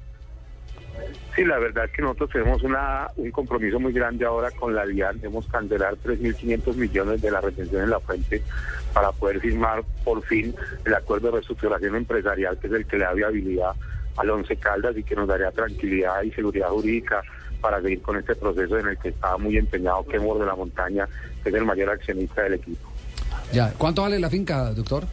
[1.35, 4.85] Sí, la verdad es que nosotros tenemos una, un compromiso muy grande ahora con la
[4.85, 5.17] DIAN.
[5.17, 8.41] Debemos cancelar 3.500 millones de la retención en la fuente
[8.93, 10.55] para poder firmar por fin
[10.85, 13.71] el acuerdo de reestructuración empresarial, que es el que le da viabilidad
[14.15, 17.21] al Once Caldas y que nos daría tranquilidad y seguridad jurídica
[17.59, 21.05] para seguir con este proceso en el que estaba muy empeñado Kenmore de la Montaña,
[21.43, 22.89] que es el mayor accionista del equipo.
[23.51, 23.73] Ya.
[23.77, 25.03] ¿Cuánto vale la finca, doctor?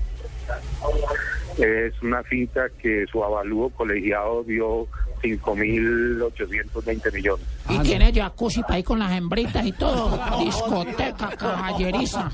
[1.58, 4.86] Es una finca que su avalúo colegiado dio
[5.22, 7.46] 5.820 millones.
[7.68, 10.18] Y tiene jacuzzi para ir con las hembritas y todo.
[10.44, 12.30] Discoteca caballeriza.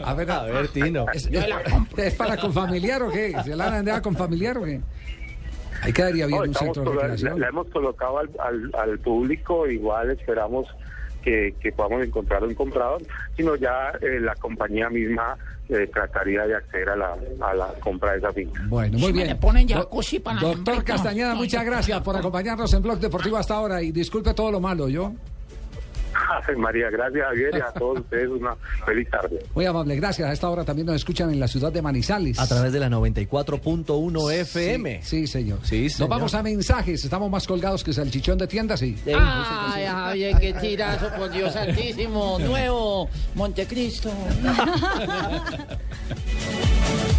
[0.00, 1.06] A ver, A ver, Tino.
[1.12, 2.02] ¿Es, es- la compro.
[2.02, 3.34] ¿es para con familiar o qué?
[3.44, 4.80] ¿Se la han con familiar o qué?
[5.82, 7.40] Ahí quedaría bien No, un centro de colo- la, recreación.
[7.40, 10.68] la hemos colocado al, al, al público, igual esperamos
[11.24, 13.02] que, que podamos encontrar un comprador,
[13.36, 15.36] sino ya eh, la compañía misma
[15.68, 18.62] eh, trataría de acceder a la, a la compra de esa finca.
[18.68, 19.26] Bueno, muy Si me bien.
[19.28, 20.84] le ponen jacuzzi para Doctor.
[20.84, 24.88] Castañeda, muchas gracias por acompañarnos en Blog Deportivo hasta ahora y disculpe todo lo malo,
[24.88, 25.12] ¿yo?
[26.56, 28.54] María, gracias Javier y a todos ustedes una
[28.84, 29.44] feliz tarde.
[29.54, 30.28] Muy amable, gracias.
[30.28, 32.38] A esta hora también nos escuchan en la ciudad de Manizales.
[32.38, 35.02] A través de la 94.1 FM.
[35.02, 35.58] Sí, sí, señor.
[35.62, 36.10] Sí, Nos señor.
[36.10, 37.04] vamos a mensajes.
[37.04, 38.96] Estamos más colgados que el chichón de tiendas, sí.
[39.06, 42.38] Ay, Javier, qué tirazo, por Dios santísimo.
[42.40, 44.10] Nuevo Montecristo.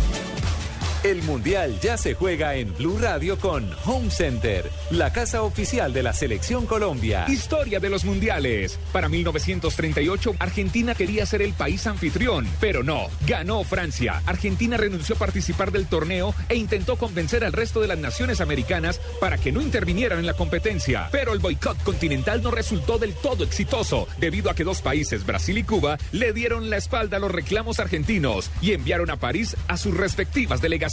[1.04, 6.02] El Mundial ya se juega en Blue Radio con Home Center, la casa oficial de
[6.02, 7.26] la Selección Colombia.
[7.28, 8.80] Historia de los mundiales.
[8.94, 13.08] Para 1938, Argentina quería ser el país anfitrión, pero no.
[13.28, 14.22] Ganó Francia.
[14.26, 19.02] Argentina renunció a participar del torneo e intentó convencer al resto de las naciones americanas
[19.20, 21.10] para que no intervinieran en la competencia.
[21.12, 25.58] Pero el boicot continental no resultó del todo exitoso, debido a que dos países, Brasil
[25.58, 29.76] y Cuba, le dieron la espalda a los reclamos argentinos y enviaron a París a
[29.76, 30.93] sus respectivas delegaciones.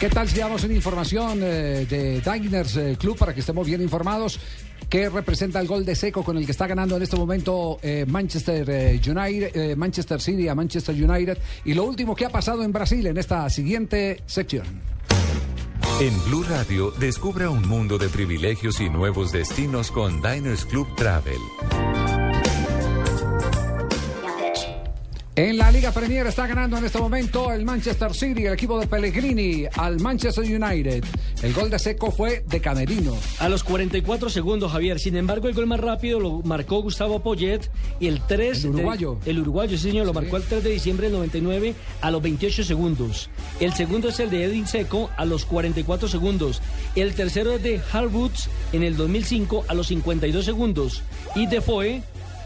[0.00, 4.40] ¿Qué tal si una información eh, de Diners eh, Club para que estemos bien informados?
[4.88, 8.04] ¿Qué representa el gol de seco con el que está ganando en este momento eh,
[8.06, 11.38] Manchester United, Manchester City a Manchester United?
[11.64, 14.66] Y lo último que ha pasado en Brasil en esta siguiente sección.
[16.00, 21.38] En Blue Radio, descubra un mundo de privilegios y nuevos destinos con Diners Club Travel.
[25.36, 28.86] En la Liga Premier está ganando en este momento el Manchester City, el equipo de
[28.86, 31.02] Pellegrini, al Manchester United.
[31.42, 33.16] El gol de seco fue de Camerino.
[33.40, 35.00] A los 44 segundos, Javier.
[35.00, 37.68] Sin embargo, el gol más rápido lo marcó Gustavo Poyet
[37.98, 38.62] y el 3...
[38.62, 39.18] El uruguayo.
[39.24, 42.22] de- el uruguayo, sí señor, lo marcó el 3 de diciembre del 99 a los
[42.22, 43.28] 28 segundos.
[43.58, 46.62] El segundo es el de Edwin Seco a los 44 segundos.
[46.94, 51.02] El tercero es de Harwoods en el 2005 a los 52 segundos.
[51.34, 52.02] Y Defoe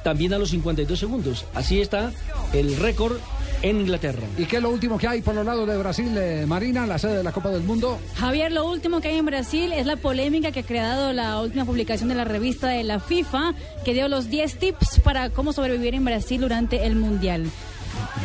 [0.08, 1.44] también a los 52 segundos.
[1.52, 2.10] Así está
[2.54, 3.18] el récord
[3.60, 4.22] en Inglaterra.
[4.38, 6.98] ¿Y qué es lo último que hay por los lados de Brasil, eh, Marina, la
[6.98, 7.98] sede de la Copa del Mundo?
[8.16, 11.66] Javier, lo último que hay en Brasil es la polémica que ha creado la última
[11.66, 13.52] publicación de la revista de la FIFA,
[13.84, 17.44] que dio los 10 tips para cómo sobrevivir en Brasil durante el Mundial.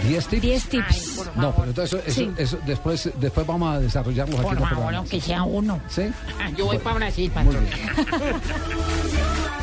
[0.07, 0.41] ¿10 tips?
[0.41, 1.21] 10 tips.
[1.35, 2.31] No, pero entonces eso, eso- Sí.
[2.37, 5.81] eso después, después vamos a desarrollarlos aquí Por el favor, aunque sea uno.
[5.89, 6.03] ¿Sí?
[6.57, 7.65] Yo voy para Brasil, patrón.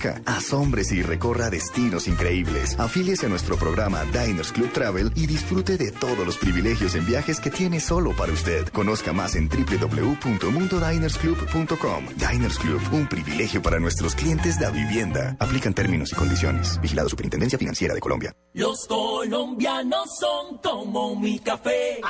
[0.00, 2.74] Conozca, asómbrese y recorra destinos increíbles.
[2.78, 7.38] Afíliese a nuestro programa Diners Club Travel y disfrute de todos los privilegios en viajes
[7.40, 8.68] que tiene solo para usted.
[8.68, 12.06] Conozca más en www.mundodinersclub.com.
[12.16, 15.36] Diners Club, un privilegio para nuestros clientes de vivienda.
[15.38, 16.80] Aplican términos y condiciones.
[16.80, 18.32] Vigilado Superintendencia Financiera de Colombia.
[18.54, 22.00] Los colombianos son como mi café.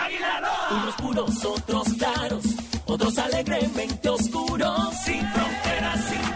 [0.70, 2.44] Unos puros, otros claros,
[2.86, 4.94] otros alegremente oscuros.
[5.04, 6.29] Sin fronteras, sin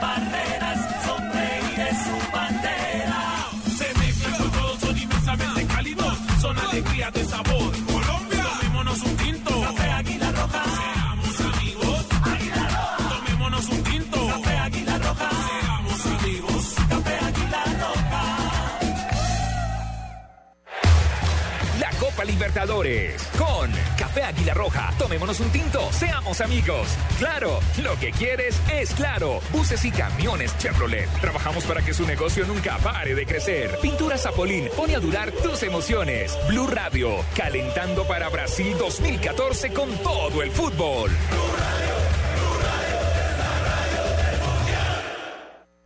[22.25, 24.93] Libertadores con Café Águila Roja.
[24.99, 26.89] Tomémonos un tinto, seamos amigos.
[27.18, 29.41] Claro, lo que quieres es claro.
[29.53, 31.09] Buses y camiones Chevrolet.
[31.20, 33.79] Trabajamos para que su negocio nunca pare de crecer.
[33.81, 36.37] Pintura Zapolín pone a durar tus emociones.
[36.49, 41.11] Blue Radio, calentando para Brasil 2014 con todo el fútbol.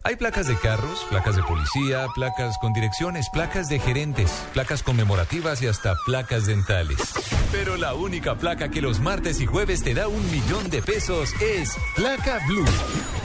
[0.09, 5.61] Hay placas de carros, placas de policía, placas con direcciones, placas de gerentes, placas conmemorativas
[5.61, 7.13] y hasta placas dentales.
[7.51, 11.32] Pero la única placa que los martes y jueves te da un millón de pesos
[11.40, 12.64] es Placa Blue.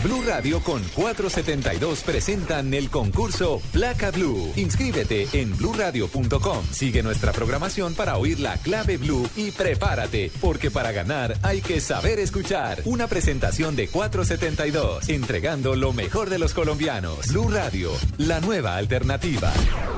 [0.01, 4.53] Blue Radio con 472 presentan el concurso Placa Blue.
[4.55, 6.65] Inscríbete en bluradio.com.
[6.71, 11.82] Sigue nuestra programación para oír la clave Blue y prepárate, porque para ganar hay que
[11.82, 12.82] saber escuchar.
[12.86, 17.28] Una presentación de 472, entregando lo mejor de los colombianos.
[17.28, 19.51] Blue Radio, la nueva alternativa.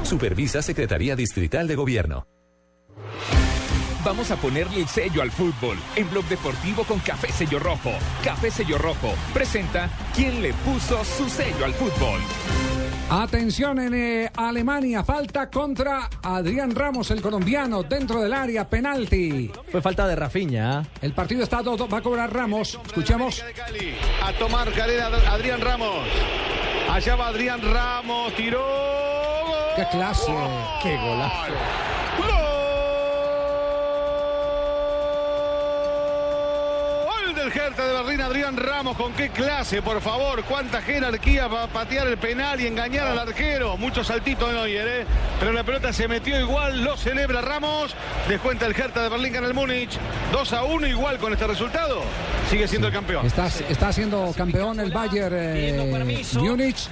[0.04, 2.35] Supervisa Secretaría Distrital de Gobierno.
[4.06, 7.90] Vamos a ponerle el sello al fútbol en Blog Deportivo con Café Sello Rojo.
[8.24, 12.20] Café Sello Rojo presenta quién le puso su sello al fútbol.
[13.10, 19.52] Atención en eh, Alemania, falta contra Adrián Ramos, el colombiano, dentro del área, penalti.
[19.72, 20.86] Fue falta de Rafiña.
[21.02, 22.80] El partido está todo, va a cobrar Ramos.
[22.86, 23.44] Escuchemos.
[24.24, 26.06] A tomar carrera Adrián Ramos.
[26.92, 28.64] Allá va Adrián Ramos, tiró.
[29.76, 30.32] ¡Qué clase!
[30.84, 31.95] ¡Qué golazo!
[37.46, 42.08] Del Hertha de Berlín, Adrián Ramos, con qué clase, por favor, cuánta jerarquía para patear
[42.08, 43.78] el penal y engañar al arquero.
[43.78, 45.06] Mucho saltito de Neuer, ¿eh?
[45.40, 47.94] pero la pelota se metió igual, lo celebra Ramos,
[48.28, 49.92] descuenta el Hertha de Berlín gana el Múnich,
[50.32, 52.02] 2 a 1 igual con este resultado,
[52.50, 53.26] sigue siendo el campeón.
[53.26, 56.90] Está, está siendo campeón el Bayern eh, Múnich.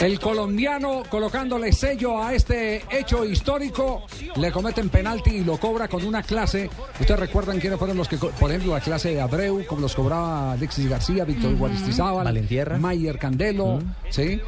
[0.00, 4.04] El colombiano colocándole sello a este hecho histórico,
[4.36, 6.68] le cometen penalti y lo cobra con una clase.
[6.98, 10.52] Ustedes recuerdan quiénes fueron los que, por ejemplo, la clase de Abreu, como los cobraba
[10.52, 11.54] Alexis García, Víctor.
[11.56, 12.78] Guaristizábal, Valentierra.
[12.78, 13.80] Mayer Candelo,
[14.10, 14.40] ¿sí?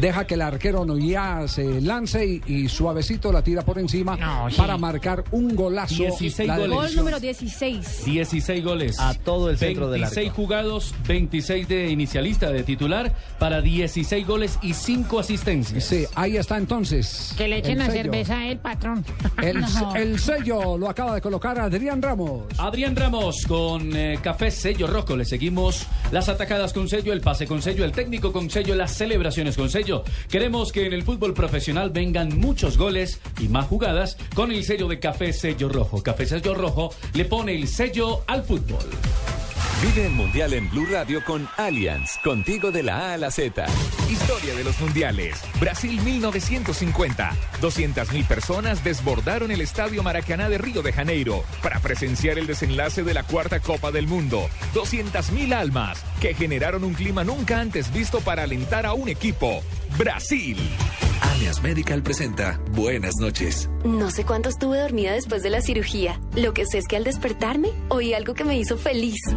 [0.00, 4.16] Deja que el arquero Noia se lance y, y suavecito la tira por encima
[4.50, 4.56] sí.
[4.56, 5.94] para marcar un golazo.
[5.94, 6.76] 16 La goles.
[6.76, 8.04] Gol número 16.
[8.04, 8.98] 16 goles.
[9.00, 10.42] A todo el centro del 26 arco.
[10.42, 15.84] jugados, 26 de inicialista, de titular, para 16 goles y cinco asistencias.
[15.84, 17.34] Sí, ahí está entonces.
[17.36, 18.02] Que le echen la sello.
[18.04, 19.04] cerveza a él, patrón.
[19.42, 19.94] El, No.
[19.96, 22.42] el sello lo acaba de colocar Adrián Ramos.
[22.58, 25.16] Adrián Ramos con eh, café sello rojo.
[25.16, 28.92] Le seguimos las atacadas con sello, el pase con sello, el técnico con sello, las
[28.92, 29.71] celebraciones con sello.
[30.28, 34.86] Queremos que en el fútbol profesional vengan muchos goles y más jugadas con el sello
[34.86, 36.02] de café sello rojo.
[36.02, 38.84] Café sello rojo le pone el sello al fútbol.
[39.80, 43.64] Vive el Mundial en Blue Radio con Allianz, contigo de la A a la Z.
[44.10, 45.40] Historia de los mundiales.
[45.58, 47.32] Brasil 1950.
[47.60, 53.14] 200.000 personas desbordaron el Estadio Maracaná de Río de Janeiro para presenciar el desenlace de
[53.14, 54.48] la cuarta Copa del Mundo.
[54.74, 59.62] 200.000 almas que generaron un clima nunca antes visto para alentar a un equipo.
[59.96, 60.58] Brasil.
[61.42, 63.68] Alias Medical presenta Buenas noches.
[63.84, 66.20] No sé cuánto estuve dormida después de la cirugía.
[66.36, 69.18] Lo que sé es que al despertarme oí algo que me hizo feliz.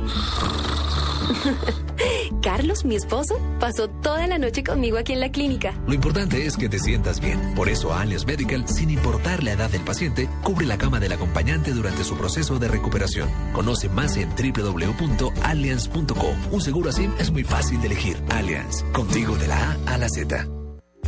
[2.43, 5.73] Carlos, mi esposo, pasó toda la noche conmigo aquí en la clínica.
[5.87, 7.55] Lo importante es que te sientas bien.
[7.55, 11.71] Por eso Alias Medical, sin importar la edad del paciente, cubre la cama del acompañante
[11.71, 13.31] durante su proceso de recuperación.
[13.51, 16.35] Conoce más en www.allianz.co.
[16.51, 18.21] Un seguro así es muy fácil de elegir.
[18.29, 20.47] Allianz, contigo de la A a la Z.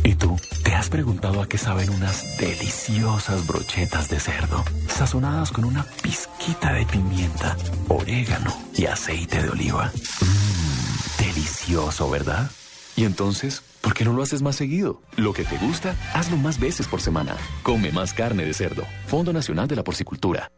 [0.04, 0.36] ¿Y tú?
[0.78, 4.64] ¿Te has preguntado a qué saben unas deliciosas brochetas de cerdo?
[4.86, 7.56] Sazonadas con una pizquita de pimienta,
[7.88, 9.90] orégano y aceite de oliva.
[10.20, 12.48] Mmm, delicioso, ¿verdad?
[12.94, 15.02] Y entonces, ¿por qué no lo haces más seguido?
[15.16, 17.36] Lo que te gusta, hazlo más veces por semana.
[17.64, 18.84] Come más carne de cerdo.
[19.08, 20.52] Fondo Nacional de la Porcicultura.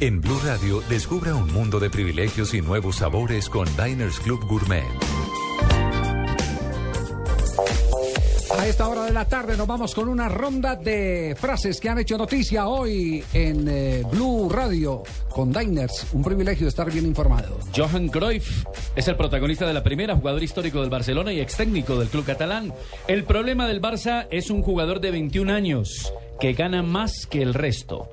[0.00, 4.82] En Blue Radio, descubra un mundo de privilegios y nuevos sabores con Diners Club Gourmet.
[8.58, 11.98] A esta hora de la tarde nos vamos con una ronda de frases que han
[11.98, 16.06] hecho noticia hoy en eh, Blue Radio con Diners.
[16.12, 17.58] Un privilegio estar bien informado.
[17.74, 21.98] Johan Cruyff es el protagonista de la primera, jugador histórico del Barcelona y ex técnico
[21.98, 22.72] del club catalán.
[23.08, 27.54] El problema del Barça es un jugador de 21 años que gana más que el
[27.54, 28.08] resto.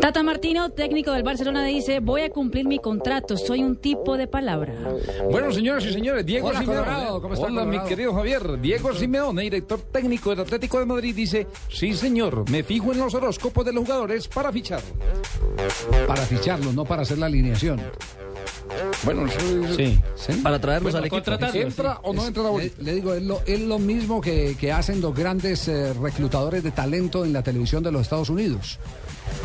[0.00, 4.26] Tata Martino, técnico del Barcelona, dice, voy a cumplir mi contrato, soy un tipo de
[4.26, 4.74] palabra.
[5.30, 6.80] Bueno, señoras y señores, Diego Hola, Simeone.
[6.84, 7.82] Colorado, ¿cómo está, Hola, Colorado?
[7.82, 8.60] mi querido Javier.
[8.60, 13.14] Diego Simeone, director técnico del Atlético de Madrid, dice: Sí, señor, me fijo en los
[13.14, 14.88] horóscopos de los jugadores para ficharlo.
[16.06, 17.80] Para ficharlo, no para hacer la alineación.
[19.02, 19.98] Bueno, eso- Sí.
[20.42, 21.32] Para traerlos Bueno, al equipo.
[21.58, 21.98] ¿Entra sí.
[22.02, 22.74] o no Es- entra la bolita?
[22.78, 26.62] Le, le digo, es lo, es lo mismo que, que hacen los grandes eh, reclutadores
[26.62, 28.78] de talento en la televisión de los Estados Unidos.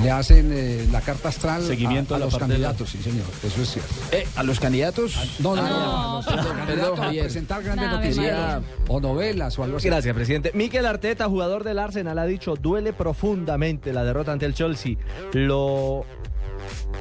[0.01, 3.25] Le hacen eh, la carta astral a- Seguimiento a, a los de candidatos, sí, señor.
[3.43, 3.93] Eso es cierto.
[4.11, 5.15] Eh, ¿A los candidatos?
[5.39, 8.61] No, no, no, Ah, no, a los- a los candidatos Perdón, a presentar grandes María.
[8.87, 9.87] o novelas o algo así.
[9.87, 10.51] Gracias, presidente.
[10.53, 14.97] Mikel Arteta, jugador del Arsenal, ha dicho, duele profundamente la derrota ante el Chelsea.
[15.33, 16.05] Lo...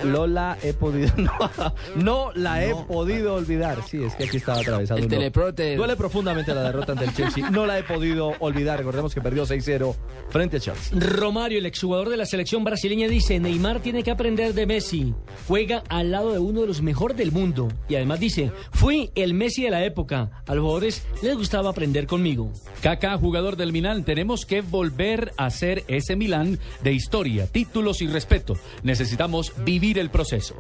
[0.05, 1.13] Lo la he podido...
[1.25, 3.79] No, no la he podido olvidar.
[3.87, 4.99] Sí, es que aquí estaba atravesado.
[4.99, 5.17] El uno.
[5.17, 5.77] teleprompter.
[5.77, 7.51] Duele profundamente la derrota ante el Chelsea.
[7.51, 8.79] No la he podido olvidar.
[8.79, 9.95] Recordemos que perdió 6-0
[10.29, 10.99] frente al Chelsea.
[10.99, 15.15] Romario, el exjugador de la selección brasileña, dice, Neymar tiene que aprender de Messi.
[15.47, 17.69] Juega al lado de uno de los mejores del mundo.
[17.89, 20.43] Y además dice, fui el Messi de la época.
[20.47, 22.53] A los jugadores les gustaba aprender conmigo.
[22.83, 28.07] Kaká, jugador del Milán, tenemos que volver a ser ese Milán de historia, títulos y
[28.07, 28.55] respeto.
[28.83, 30.55] Necesitamos vivir el proceso.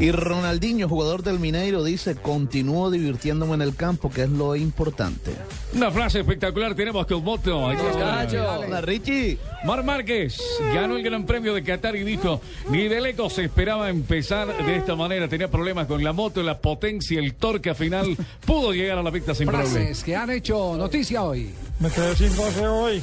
[0.00, 5.32] Y Ronaldinho, jugador del Mineiro, dice, continúo divirtiéndome en el campo, que es lo importante.
[5.74, 7.68] Una frase espectacular tenemos con Moto.
[7.68, 8.58] Aquí está.
[8.58, 9.38] Hola, Richie.
[9.64, 10.38] Mar Márquez
[10.74, 14.76] ganó el Gran Premio de Qatar y dijo, ni de lejos se esperaba empezar de
[14.76, 15.28] esta manera.
[15.28, 18.16] Tenía problemas con la moto, la potencia, el torque al final.
[18.44, 19.70] Pudo llegar a la pista sin problema.
[19.70, 21.50] Frases que han hecho noticia hoy.
[21.80, 23.02] Me quedé sin voce hoy.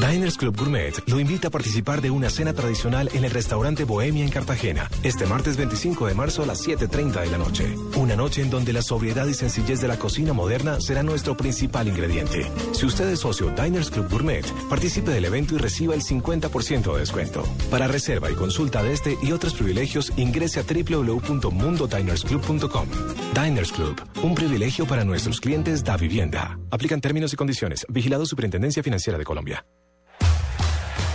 [0.00, 4.24] Diners Club Gourmet lo invita a participar de una cena tradicional en el restaurante Bohemia
[4.24, 7.74] en Cartagena, este martes 25 de marzo a las 7.30 de la noche.
[7.96, 11.88] Una noche en donde la sobriedad y sencillez de la cocina moderna será nuestro principal
[11.88, 12.48] ingrediente.
[12.72, 17.00] Si usted es socio Diners Club Gourmet, participe del evento y reciba el 50% de
[17.00, 17.42] descuento.
[17.70, 22.88] Para reserva y consulta de este y otros privilegios, ingrese a www.mundodinersclub.com.
[23.34, 26.56] Diners Club, un privilegio para nuestros clientes da vivienda.
[26.70, 27.84] Aplican términos y condiciones.
[27.88, 29.64] Vigilado Superintendencia Financiera de Colombia.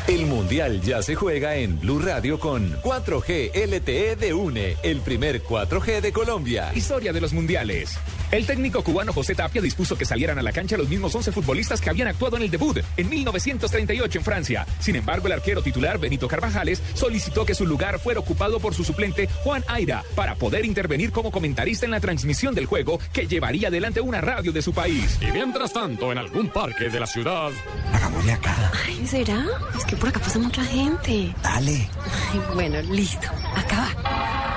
[0.06, 5.42] El Mundial ya se juega en Blue Radio con 4G LTE de UNE, el primer
[5.42, 6.74] 4G de Colombia.
[6.76, 7.98] Historia de los mundiales.
[8.30, 11.80] El técnico cubano José Tapia dispuso que salieran a la cancha los mismos 11 futbolistas
[11.80, 14.68] que habían actuado en el debut en 1938 en Francia.
[14.80, 18.84] Sin embargo, el arquero titular Benito Carvajales solicitó que su lugar fuera ocupado por su
[18.84, 23.68] suplente Juan Aira para poder intervenir como comentarista en la transmisión del juego que llevaría
[23.68, 25.20] adelante una radio de su país.
[25.22, 27.52] Y mientras tanto, en algún parque de la ciudad.
[27.94, 28.72] Hagámosle acá.
[28.86, 29.46] Ay, ¿será?
[29.78, 31.34] Es que por acá pasa mucha gente.
[31.42, 31.90] Dale.
[32.32, 33.28] Ay, bueno, listo.
[33.56, 34.54] Acá va.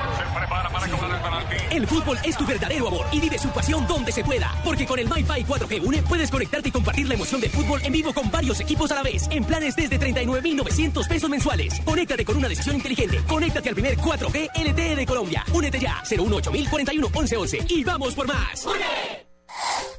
[1.70, 4.54] El fútbol es tu verdadero amor y vive su pasión donde se pueda.
[4.64, 7.92] Porque con el MyFi 4G Une puedes conectarte y compartir la emoción del fútbol en
[7.92, 9.26] vivo con varios equipos a la vez.
[9.30, 11.80] En planes desde 39,900 pesos mensuales.
[11.84, 13.20] Conéctate con una decisión inteligente.
[13.26, 15.44] Conéctate al primer 4G LTE de Colombia.
[15.52, 16.02] Únete ya.
[16.08, 18.66] 018 41 1111 y vamos por más.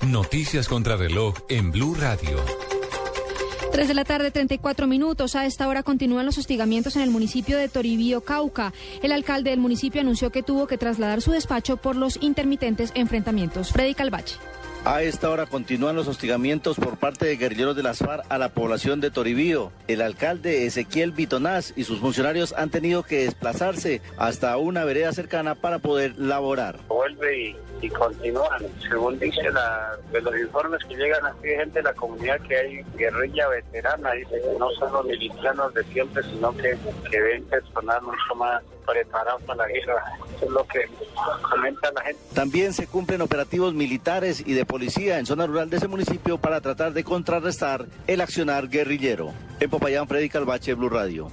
[0.02, 2.77] Noticias contra reloj en Blue Radio.
[3.78, 5.36] 3 de la tarde, 34 minutos.
[5.36, 8.74] A esta hora continúan los hostigamientos en el municipio de Toribío, Cauca.
[9.04, 13.72] El alcalde del municipio anunció que tuvo que trasladar su despacho por los intermitentes enfrentamientos.
[13.72, 14.38] Freddy Calvache.
[14.90, 18.48] A esta hora continúan los hostigamientos por parte de guerrilleros de las FARC a la
[18.48, 19.74] población de Toribío.
[19.90, 25.56] El alcalde Ezequiel Bitonás y sus funcionarios han tenido que desplazarse hasta una vereda cercana
[25.56, 26.80] para poder laborar.
[26.88, 28.66] vuelve y, y continúan.
[28.90, 32.84] Según dice la, de los informes que llegan aquí gente de la comunidad que hay
[32.96, 36.78] guerrilla veterana, dice que no son los milicianos de siempre, sino que,
[37.12, 40.02] que ven personal mucho más preparado para la guerra.
[40.38, 40.88] Eso es lo que
[41.52, 42.22] comenta la gente.
[42.34, 46.62] También se cumplen operativos militares y de policía en zona rural de ese municipio para
[46.62, 49.34] tratar de contrarrestar el accionar guerrillero.
[49.60, 51.32] En Popayán, Freddy Calvache, Blue Radio.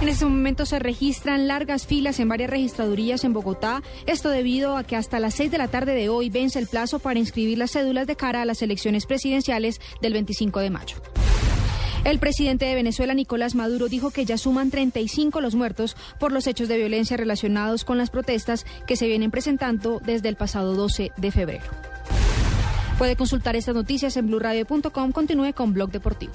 [0.00, 4.84] En este momento se registran largas filas en varias registradurías en Bogotá, esto debido a
[4.84, 7.72] que hasta las 6 de la tarde de hoy vence el plazo para inscribir las
[7.72, 10.96] cédulas de cara a las elecciones presidenciales del 25 de mayo.
[12.04, 16.46] El presidente de Venezuela, Nicolás Maduro, dijo que ya suman 35 los muertos por los
[16.46, 21.12] hechos de violencia relacionados con las protestas que se vienen presentando desde el pasado 12
[21.16, 21.64] de febrero.
[23.00, 25.12] Puede consultar estas noticias en blurradio.com.
[25.12, 26.34] Continúe con Blog Deportivo.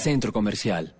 [0.00, 0.99] Centro Comercial.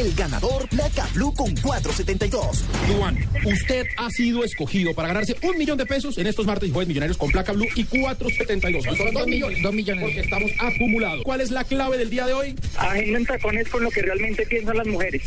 [0.00, 2.64] El ganador Placa Blue con 472.
[2.88, 6.72] Duan, usted ha sido escogido para ganarse un millón de pesos en estos martes y
[6.72, 8.86] jueves millonarios con placa blue y 472.
[8.86, 10.02] No solo dos millones, dos millones.
[10.02, 11.22] Porque estamos acumulados.
[11.22, 12.56] ¿Cuál es la clave del día de hoy?
[12.78, 15.22] Agenda en tacones con lo que realmente piensan las mujeres.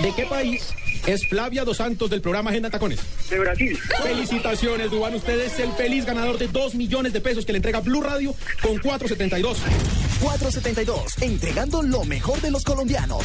[0.00, 0.68] ¿De qué país
[1.08, 3.00] es Flavia Dos Santos del programa Agenda en Tacones?
[3.28, 3.76] De Brasil.
[4.04, 5.16] Felicitaciones, Duan.
[5.16, 8.36] Usted es el feliz ganador de dos millones de pesos que le entrega Blue Radio
[8.62, 9.58] con 472.
[10.20, 13.24] 472, entregando lo mejor de los colombianos.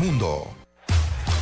[0.01, 0.60] mundo.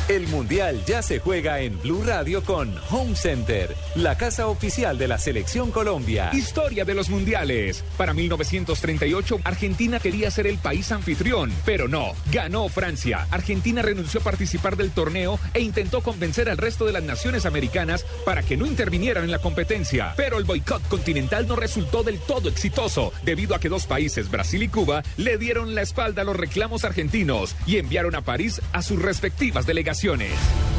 [0.08, 5.06] El Mundial ya se juega en Blue Radio con Home Center, la casa oficial de
[5.06, 6.30] la Selección Colombia.
[6.32, 7.84] Historia de los mundiales.
[7.96, 12.12] Para 1938, Argentina quería ser el país anfitrión, pero no.
[12.32, 13.28] Ganó Francia.
[13.30, 18.04] Argentina renunció a participar del torneo e intentó convencer al resto de las naciones americanas
[18.24, 20.14] para que no intervinieran en la competencia.
[20.16, 24.62] Pero el boicot continental no resultó del todo exitoso, debido a que dos países, Brasil
[24.62, 28.82] y Cuba, le dieron la espalda a los reclamos argentinos y enviaron a París a
[28.82, 29.89] sus respectivas delegaciones.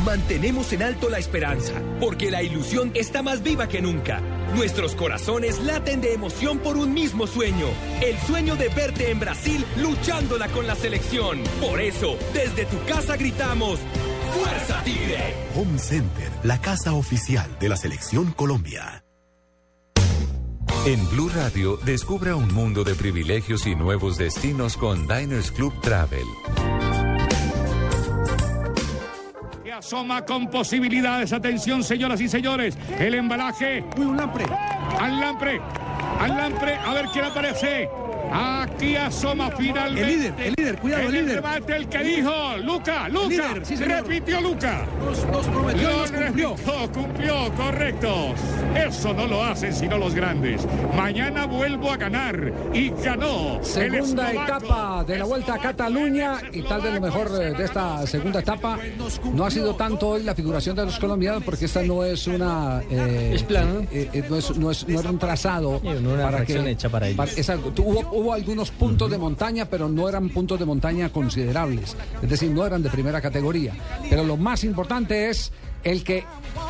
[0.05, 4.21] Mantenemos en alto la esperanza, porque la ilusión está más viva que nunca.
[4.55, 7.67] Nuestros corazones laten de emoción por un mismo sueño,
[8.01, 11.43] el sueño de verte en Brasil luchándola con la selección.
[11.59, 13.79] Por eso, desde tu casa gritamos,
[14.33, 15.35] ¡Fuerza Tigre!
[15.55, 19.03] Home Center, la casa oficial de la Selección Colombia.
[20.85, 26.25] En Blue Radio, descubra un mundo de privilegios y nuevos destinos con Diners Club Travel.
[29.81, 31.33] Asoma con posibilidades.
[31.33, 32.77] Atención, señoras y señores.
[32.99, 33.83] El embalaje.
[33.97, 34.45] Uy, un lampre.
[34.99, 35.59] Al lampre.
[36.19, 36.75] Al lampre.
[36.75, 37.89] A ver quién aparece.
[38.33, 40.01] Aquí asoma finalmente.
[40.01, 41.43] El líder, el líder, cuidado, el líder.
[41.67, 42.31] el que dijo.
[42.63, 43.27] Luca, Luca.
[43.27, 44.03] líder, sí, señor.
[44.03, 44.85] repitió Luca.
[45.31, 46.55] Nos prometió y Lo nos cumplió.
[46.55, 48.33] repitió, cumplió, correcto.
[48.75, 50.65] Eso no lo hacen sino los grandes.
[50.95, 52.51] Mañana vuelvo a ganar.
[52.73, 53.59] Y ganó.
[53.63, 58.39] Segunda etapa de la Vuelta a Cataluña y tal vez lo mejor de esta segunda
[58.39, 58.77] etapa
[59.33, 62.81] no ha sido tanto hoy la figuración de los colombianos porque esta no es una
[62.89, 63.81] eh, Es plana.
[63.91, 66.67] eh, eh, no, es, no, es- no era un trazado Sí, no era una reacción
[66.67, 67.37] hecha para ellos.
[67.37, 67.73] exacto.
[67.81, 71.95] hubo, hubo algunos puntos de montaña pero no eran puntos de montaña considerables.
[72.21, 73.73] Es decir no eran de primera categoría.
[74.09, 75.51] Pero lo más importante es
[75.83, 76.23] el que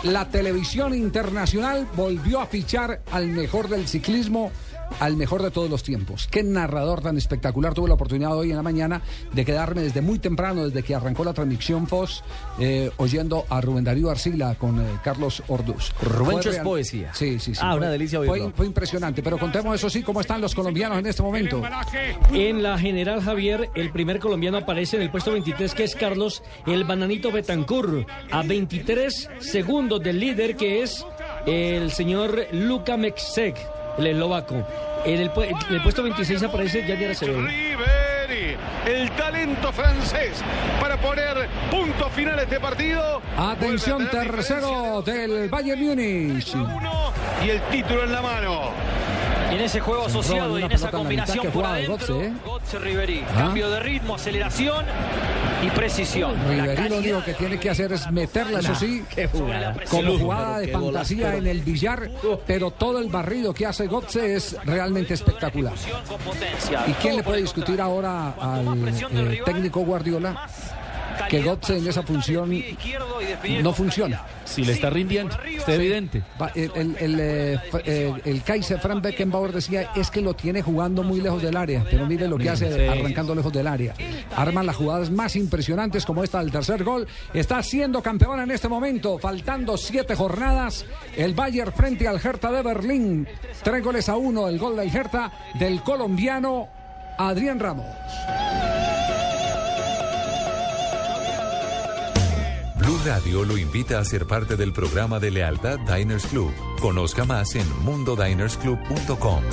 [0.04, 4.52] la televisión internacional volvió a fichar al mejor del ciclismo
[4.99, 6.27] al mejor de todos los tiempos.
[6.29, 7.73] Qué narrador tan espectacular.
[7.73, 9.01] Tuve la oportunidad hoy en la mañana
[9.33, 12.23] de quedarme desde muy temprano, desde que arrancó la transmisión Fox,
[12.59, 15.91] eh, oyendo a Rubén Darío Arcila con eh, Carlos Orduz.
[16.01, 17.13] Rubencho Fue es real- poesía.
[17.13, 17.61] Sí, sí, sí.
[17.63, 18.51] Ah, Fue- una delicia Fue, oírlo.
[18.55, 19.23] fue impresionante.
[19.23, 21.61] Pero contemos eso sí, cómo están los colombianos en este momento.
[22.33, 26.43] En la general Javier, el primer colombiano aparece en el puesto 23, que es Carlos
[26.67, 31.05] el Bananito Betancur, a 23 segundos del líder, que es
[31.45, 33.55] el señor Luka Mexek,
[34.02, 34.56] el eslovaco.
[35.06, 37.39] En el, pu- en el puesto 26 aparece Yadier Acevedo.
[38.86, 40.41] El talento francés
[40.80, 43.22] para poner punto final a este partido.
[43.38, 46.54] Atención, tercero del Bayern Múnich.
[47.45, 48.72] Y el título en la mano.
[49.52, 52.34] Y en ese juego Se asociado y en esa combinación por adentro, Götze, ¿eh?
[52.45, 53.26] Götze Ribery.
[53.30, 53.34] Ah.
[53.36, 54.86] Cambio de ritmo, aceleración
[55.62, 56.36] y precisión.
[56.58, 59.76] La Ribery lo único que tiene que hacer es meterla, eso sí, jugada.
[59.89, 62.10] como jugada de fantasía en el billar,
[62.47, 65.74] pero todo el barrido que hace Götze es realmente espectacular.
[66.88, 70.47] ¿Y quién le puede discutir ahora al eh, técnico Guardiola
[71.30, 72.51] que Götze en esa función
[73.62, 74.24] no funciona?
[74.45, 76.24] Si le está rindiendo, está evidente.
[76.55, 81.03] El, el, el, eh, eh, el Kaiser Frank Beckenbauer decía es que lo tiene jugando
[81.03, 83.93] muy lejos del área, pero mire lo que hace arrancando lejos del área.
[84.36, 87.07] Arman las jugadas más impresionantes como esta del tercer gol.
[87.34, 90.86] Está siendo campeón en este momento, faltando siete jornadas.
[91.16, 93.28] El Bayern frente al Hertha de Berlín.
[93.64, 96.68] Tres goles a uno, el gol del Hertha del colombiano
[97.18, 97.86] Adrián Ramos.
[102.91, 106.51] Blue Radio lo invita a ser parte del programa de lealtad Diners Club.
[106.81, 109.43] Conozca más en mundodinersclub.com.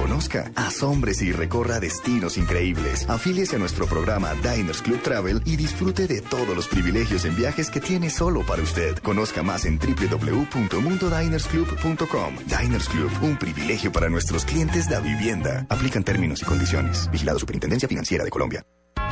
[0.00, 3.04] Conozca, asómbrese y recorra destinos increíbles.
[3.06, 7.68] Afíliese a nuestro programa Diners Club Travel y disfrute de todos los privilegios en viajes
[7.68, 8.96] que tiene solo para usted.
[9.00, 12.36] Conozca más en www.mundodinersclub.com.
[12.46, 15.66] Diners Club, un privilegio para nuestros clientes de vivienda.
[15.68, 17.10] Aplican términos y condiciones.
[17.12, 18.64] Vigilado Superintendencia Financiera de Colombia.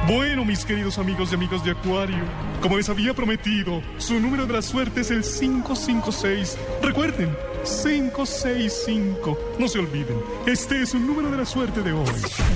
[0.06, 2.24] Bueno, mis queridos amigos y amigas de Acuario,
[2.62, 6.56] como les había prometido, su número de la suerte es el 556.
[6.82, 9.38] Recuerden, 565.
[9.58, 12.08] No se olviden, este es un número de la suerte de hoy.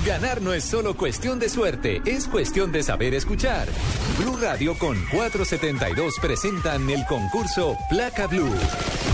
[0.05, 3.67] Ganar no es solo cuestión de suerte, es cuestión de saber escuchar.
[4.17, 8.49] Blue Radio con 472 presentan el concurso Placa Blue.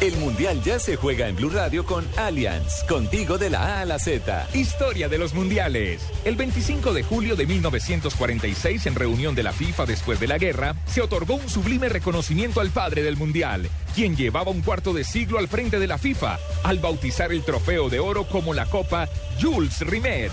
[0.00, 3.84] El Mundial ya se juega en Blue Radio con Allianz, contigo de la A a
[3.84, 4.48] la Z.
[4.54, 6.00] Historia de los mundiales.
[6.24, 10.74] El 25 de julio de 1946, en reunión de la FIFA después de la guerra,
[10.86, 15.38] se otorgó un sublime reconocimiento al padre del mundial, quien llevaba un cuarto de siglo
[15.38, 19.06] al frente de la FIFA, al bautizar el trofeo de oro como la Copa
[19.38, 20.32] Jules Rimet.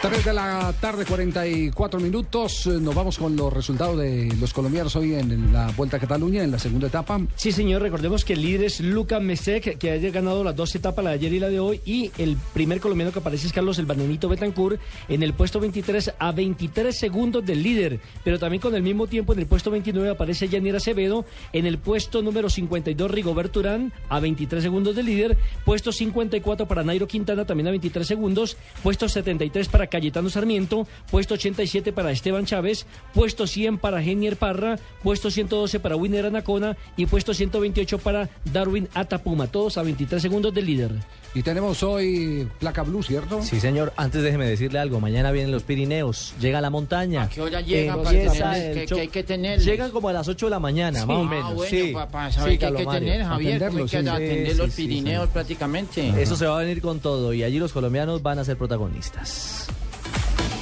[0.00, 2.68] 3 de la tarde, 44 minutos.
[2.68, 6.44] Eh, Nos vamos con los resultados de los colombianos hoy en la Vuelta a Cataluña,
[6.44, 7.20] en la segunda etapa.
[7.34, 11.04] Sí, señor, recordemos que el líder es Luca Mesec, que haya ganado las dos etapas,
[11.04, 13.80] la de ayer y la de hoy, y el primer colombiano que aparece es Carlos
[13.80, 18.76] el Bananito Betancourt en el puesto 23 a 23 segundos del líder, pero también con
[18.76, 23.10] el mismo tiempo en el puesto 29 aparece Yanir Acevedo, en el puesto número 52
[23.10, 28.06] Rigobert Urán a 23 segundos del líder, puesto 54 para Nairo Quintana también a 23
[28.06, 34.36] segundos, puesto 73 para Cayetano Sarmiento, puesto 87 para Esteban Chávez, puesto 100 para Genier
[34.36, 40.20] Parra, puesto 112 para Winner Anacona y puesto 128 para Darwin Atapuma, todos a 23
[40.22, 40.92] segundos del líder.
[41.34, 43.42] Y tenemos hoy placa blue, ¿cierto?
[43.42, 43.92] Sí, señor.
[43.96, 44.98] Antes déjeme decirle algo.
[44.98, 46.32] Mañana vienen los Pirineos.
[46.40, 47.24] Llega la montaña.
[47.24, 49.64] ¿A qué hora Para el que- que hay que tenerlos.
[49.66, 51.06] Llegan como a las 8 de la mañana, Sí.
[51.06, 51.54] más o Ah, menos.
[51.54, 51.92] bueno, sí.
[51.92, 54.72] pa- para saber Sí, qué hay que tener, Javier, hay que Sí, atender sí, los
[54.72, 56.22] sí, Pirineos prácticamente.
[56.22, 59.68] Eso se va a venir con todo y allí los colombianos van a ser protagonistas.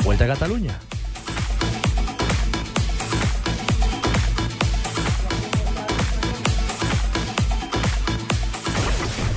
[0.06, 0.78] Vuelta a Cataluña.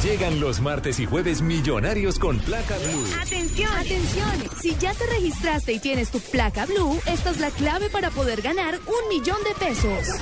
[0.03, 3.03] Llegan los martes y jueves millonarios con placa blue.
[3.19, 4.29] Atención, atención.
[4.61, 8.43] Si ya te registraste y tienes tu placa blue, esta es la clave para poder
[8.43, 10.21] ganar un millón de pesos.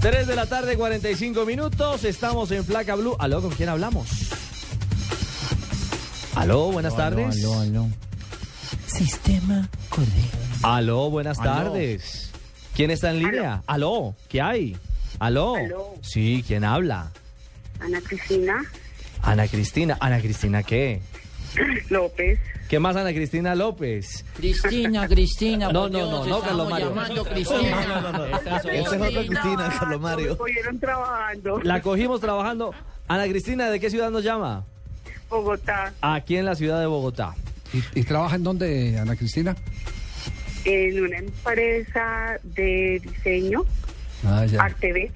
[0.00, 2.02] 3 de la tarde, 45 minutos.
[2.02, 3.14] Estamos en Placa Blue.
[3.20, 4.32] Aló, ¿con quién hablamos?
[6.34, 7.44] Aló, buenas Aló, tardes.
[7.44, 7.88] aló, aló.
[8.86, 9.68] Sistema
[10.62, 11.50] Aló, buenas Aló.
[11.50, 12.30] tardes.
[12.74, 13.62] ¿Quién está en línea?
[13.66, 14.76] Aló, ¿qué hay?
[15.18, 15.56] Aló.
[15.56, 15.94] Aló.
[16.02, 17.12] Sí, ¿quién habla?
[17.80, 18.62] Ana Cristina
[19.22, 19.96] Ana Cristina.
[20.00, 21.02] ¿Ana Cristina qué?
[21.90, 22.38] López.
[22.68, 24.24] ¿Qué más, Ana Cristina López?
[24.34, 25.70] Cristina, Cristina.
[25.70, 26.88] No, no, no, no, Carlos Mario.
[26.88, 27.86] llamando Cristina.
[27.86, 28.24] No, no, no, no.
[28.36, 30.38] Esta Esa es otra Cristina, Carlos Mario.
[30.38, 31.60] Cogieron trabajando.
[31.62, 32.72] La cogimos trabajando.
[33.06, 34.64] Ana Cristina, ¿de qué ciudad nos llama?
[35.32, 37.34] Bogotá, Aquí en la ciudad de Bogotá.
[37.72, 39.56] ¿Y, y trabaja en dónde, Ana Cristina?
[40.64, 43.64] en una empresa de diseño,
[44.24, 44.62] Ah, ya.
[44.62, 45.10] ArtV.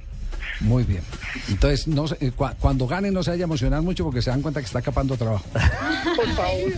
[0.60, 1.02] Muy bien.
[1.48, 4.42] Entonces, no eh, cua- cuando gane no se vaya a emocionar mucho porque se dan
[4.42, 5.44] cuenta que está capando trabajo.
[6.16, 6.72] Por favor.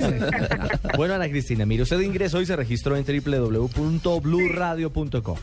[0.98, 5.36] Bueno, Ana Cristina, mire, usted ingresó y se registró en www.bluradio.com.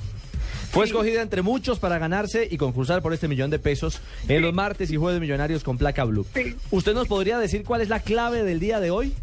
[0.75, 4.53] Fue escogida entre muchos para ganarse y concursar por este millón de pesos en los
[4.53, 6.27] martes y jueves millonarios con placa blue.
[6.69, 9.13] ¿Usted nos podría decir cuál es la clave del día de hoy?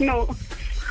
[0.00, 0.22] No,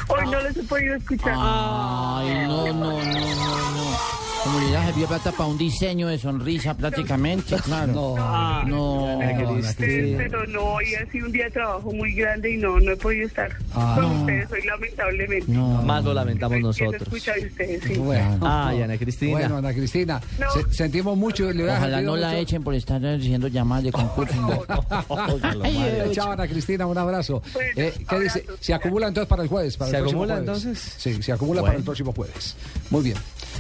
[0.08, 1.34] hoy no los he podido escuchar.
[1.36, 4.29] Ay, no, no, no, no, no.
[4.44, 7.92] Como le da servió plata para un diseño de sonrisa prácticamente, claro.
[7.92, 9.50] No, no.
[9.60, 12.92] Ustedes, pero no, hoy ha sido un día de trabajo muy grande y no, no
[12.92, 13.94] he podido estar Ah.
[14.00, 14.20] con No.
[14.22, 15.52] ustedes hoy lamentablemente.
[15.52, 17.02] Más lo lamentamos Quiero nosotros.
[17.02, 17.94] escuchar de ustedes, sí.
[17.96, 18.40] Bueno.
[18.42, 19.32] Ay, Ana Cristina.
[19.40, 20.22] Bueno, Ana Cristina,
[20.54, 21.52] se- sentimos mucho.
[21.52, 24.66] Le Ojalá no la mucho- echen por estar haciendo llamadas de concurso.
[26.14, 27.42] Chao, Ana Cristina, un abrazo.
[27.76, 28.46] Eh, ¿Qué dice?
[28.62, 29.76] Se acumula entonces para el jueves.
[29.78, 30.64] Para ¿Se el próximo acumula, jueves.
[30.66, 30.94] entonces?
[30.98, 31.72] Sí, se acumula Bueno.
[31.72, 32.56] para el próximo jueves.
[32.90, 33.18] Muy bien.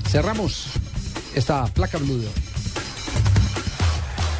[0.09, 0.67] Cerramos
[1.35, 2.23] esta placa blue.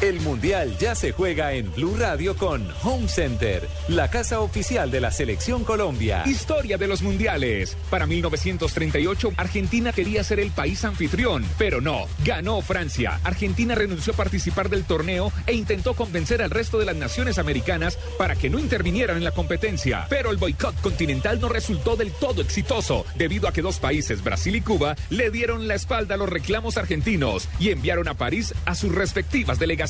[0.00, 4.98] El Mundial ya se juega en Blue Radio con Home Center, la casa oficial de
[4.98, 6.22] la Selección Colombia.
[6.24, 7.76] Historia de los mundiales.
[7.90, 12.06] Para 1938, Argentina quería ser el país anfitrión, pero no.
[12.24, 13.20] Ganó Francia.
[13.24, 17.98] Argentina renunció a participar del torneo e intentó convencer al resto de las naciones americanas
[18.16, 20.06] para que no intervinieran en la competencia.
[20.08, 24.56] Pero el boicot continental no resultó del todo exitoso, debido a que dos países, Brasil
[24.56, 28.74] y Cuba, le dieron la espalda a los reclamos argentinos y enviaron a París a
[28.74, 29.89] sus respectivas delegaciones.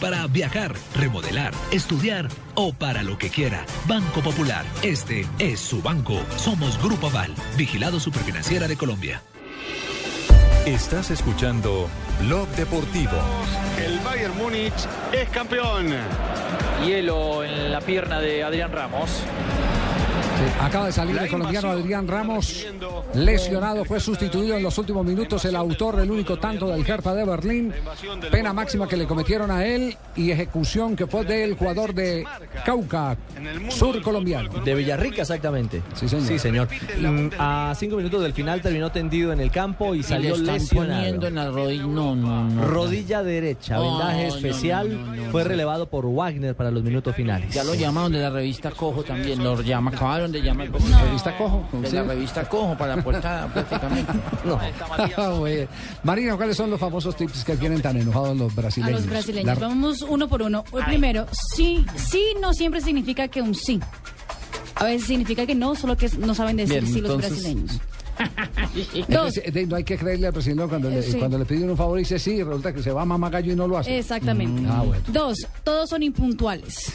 [0.00, 3.66] para viajar, remodelar, estudiar o para lo que quiera.
[3.86, 6.20] Banco Popular, este es su banco.
[6.36, 9.22] Somos Grupo Aval, vigilado superfinanciera de Colombia.
[10.66, 11.88] Estás escuchando
[12.20, 13.18] Blog Deportivo.
[13.76, 14.72] El Bayern Múnich
[15.12, 15.92] es campeón.
[16.86, 19.10] Hielo en la pierna de Adrián Ramos.
[20.60, 22.66] Acaba de salir el colombiano Adrián Ramos,
[23.14, 27.24] lesionado, fue sustituido en los últimos minutos el autor del único tanto del Hertha de
[27.24, 27.72] Berlín.
[28.30, 32.24] Pena máxima que le cometieron a él y ejecución que fue del jugador de
[32.64, 33.16] Cauca,
[33.68, 34.48] sur colombiano.
[34.64, 35.82] De Villarrica, exactamente.
[35.94, 36.26] Sí, señor.
[36.26, 36.68] Sí, señor.
[36.98, 40.54] Mm, A cinco minutos del final terminó tendido en el campo y salió le están
[40.54, 41.26] lesionado.
[41.26, 41.82] en la rodilla.
[41.84, 42.66] No, no, no.
[42.66, 44.92] Rodilla derecha, vendaje especial.
[44.92, 47.52] no, no, no, fue relevado por Wagner para los minutos finales.
[47.52, 49.42] Ya lo llamaron de la revista Cojo también.
[49.42, 49.92] Lo llama,
[50.24, 50.70] acabaron de llamar.
[51.04, 51.64] ¿Revista Cojo?
[51.72, 51.96] De Sí.
[51.96, 54.12] la revista Cojo para la portada prácticamente.
[54.44, 55.44] No.
[55.44, 55.68] Bien.
[56.02, 59.00] Marina, ¿cuáles son los famosos tips que tienen tan enojados los A brasileños?
[59.00, 59.46] los brasileños.
[59.58, 60.64] La- Vamos uno por uno.
[60.76, 63.80] El primero, sí, sí no siempre significa que un sí.
[64.76, 67.80] A veces significa que no, solo que no saben decir Bien, sí los entonces- brasileños.
[68.94, 69.34] Es Dos.
[69.34, 71.18] que se- no hay que creerle al presidente cuando, le, sí.
[71.18, 73.56] cuando le piden un favor y dice sí, resulta que se va a mamagallo y
[73.56, 73.98] no lo hace.
[73.98, 74.62] Exactamente.
[74.62, 75.02] Mm, Ah, bueno.
[75.08, 76.92] Dos, todos son impuntuales.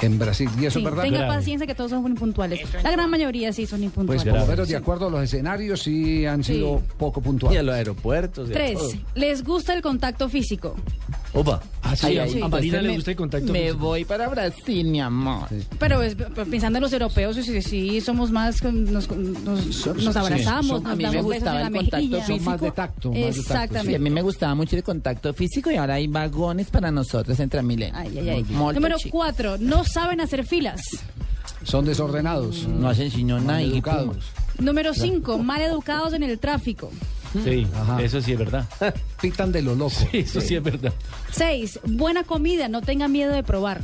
[0.00, 1.02] En Brasil, ¿y eso Sí, es verdad?
[1.02, 2.60] tenga paciencia que todos son impuntuales.
[2.84, 4.24] La gran mayoría sí son Pues impuntuales.
[4.24, 6.54] por lo menos de acuerdo a los escenarios sí han Sí.
[6.54, 7.56] sido poco puntuales.
[7.56, 8.48] Y a los aeropuertos.
[8.48, 8.92] y a Tres, todo.
[9.16, 10.76] les gusta el contacto físico.
[11.34, 11.60] Opa.
[11.94, 12.40] sí, Ay, sí.
[12.40, 15.46] a Marina le gusta el contacto Me voy para Brasil, mi amor.
[15.78, 16.16] Pero es-
[16.50, 21.04] pensando en los europeos, sí, sí somos más, nos, nos, nos abrazamos, a nos mí
[21.04, 22.18] me damos besos en gustaba la el contacto mejilla.
[22.24, 22.36] físico.
[22.38, 23.88] Son más de tacto, más de tacto, Exactamente.
[23.90, 27.38] Sí, a mí me gustaba mucho el contacto físico y ahora hay vagones para nosotros
[27.40, 27.94] en Transmilenio.
[27.96, 28.44] Ay, ay, ay.
[28.50, 29.12] Molto Número chic.
[29.12, 30.80] cuatro, no saben hacer filas.
[31.62, 32.66] Son desordenados.
[32.68, 33.60] No hacen sino nada.
[34.58, 36.90] Número cinco, mal educados en el tráfico.
[37.44, 38.02] Sí, Ajá.
[38.02, 38.66] eso sí es verdad.
[39.20, 39.90] Pitan de lo loco.
[39.90, 40.92] Sí, eso sí es verdad.
[41.30, 43.82] Seis, buena comida, no tenga miedo de probar.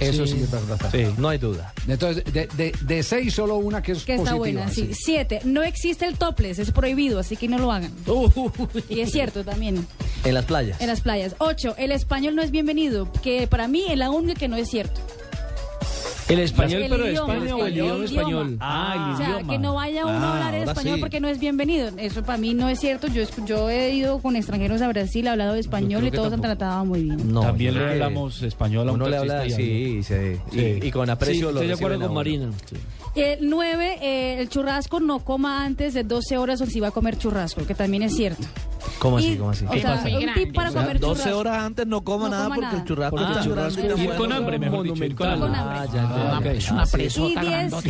[0.00, 0.78] Eso sí, es verdad.
[0.90, 1.72] Sí, no hay duda.
[1.88, 4.62] Entonces, de, de, de seis, solo una que es Que está positiva.
[4.62, 4.90] buena, sí.
[4.92, 7.92] Siete, no existe el topless, es prohibido, así que no lo hagan.
[8.88, 9.86] Y es cierto también,
[10.24, 10.80] En las playas.
[10.80, 11.36] en las playas.
[11.38, 14.68] Ocho, el español no es bienvenido, que para mí es la única que no es
[14.68, 15.00] cierto.
[16.26, 18.56] ¿El español, El pero de idioma, España o el idioma español?
[18.60, 19.52] Ah, el o sea, idioma.
[19.52, 21.00] que no vaya uno a Ah, hablar español sí.
[21.00, 21.90] porque no es bienvenido.
[21.98, 23.08] Eso para mí no es cierto.
[23.08, 26.56] Yo, yo he ido con extranjeros a Brasil, he hablado español y todos han tampoco.
[26.56, 27.30] tratado muy bien.
[27.32, 29.62] No, También le hablamos español a un Uno le habla, sí, sí,
[30.00, 30.78] y, Sí.
[30.82, 32.14] y con aprecio Sí, lo estoy de acuerdo con.
[32.14, 32.50] Marina.
[33.14, 36.90] El 9, eh, el churrasco no coma antes de 12 horas o si va a
[36.90, 38.42] comer churrasco, que también es cierto.
[38.98, 39.36] ¿Cómo Y, así?
[39.38, 39.64] ¿Cómo así?
[39.66, 41.38] O sea, un tip para comer 12 churrasco.
[41.40, 42.78] horas antes no coma No nada coma porque nada.
[42.78, 44.04] el churrasco Porque está churrasco grande.
[44.04, 45.48] ir con hambre, mejor dicho, ir con hambre.
[45.48, 45.78] Con hambre.
[45.78, 46.44] Ah, ya, ya, ok.
[46.46, 47.82] Es una Y presota 10, grandota.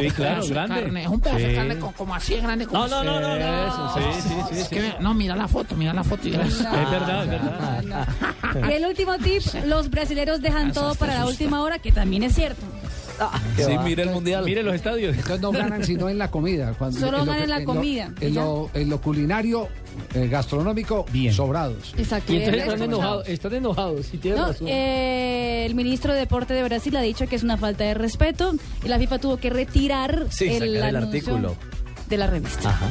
[0.00, 0.80] Sí, claro, de grande.
[0.82, 1.44] carne, Es un pedazo Sí.
[1.46, 2.66] de carne co- como así de grande.
[2.66, 3.66] como No, no, no, no, no.
[3.66, 4.74] Eso, Sí, sí, sí, Es sí.
[4.74, 6.48] que, no, mira la foto, mira la foto y verás.
[6.52, 8.08] Es verdad, es verdad.
[8.68, 12.34] Y el último tip, los brasileros dejan todo para la última hora, que también es
[12.34, 12.62] cierto.
[13.56, 14.44] Sí, mira el mundial.
[14.44, 15.16] Mire los estadios.
[15.16, 16.72] Entonces no ganan sino en la comida.
[16.78, 19.68] Cuando- Solo lo ganan en la comida, En lo, en lo culinario,
[20.14, 21.94] eh, gastronómico, sobrados.
[21.98, 22.32] Exacto.
[22.32, 24.66] Y entonces están enojados, están enojados, si tienes No, razón.
[24.68, 28.54] eh, el ministro de Deporte de Brasil ha dicho que es una falta de respeto
[28.84, 31.56] y la FIFA tuvo que retirar Sí, el, sacar el anuncio artículo.
[32.08, 32.70] de la revista.
[32.70, 32.90] Ajá.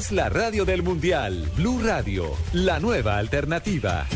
[0.09, 1.47] la radio del mundial.
[1.55, 4.07] Blue Radio, la nueva alternativa.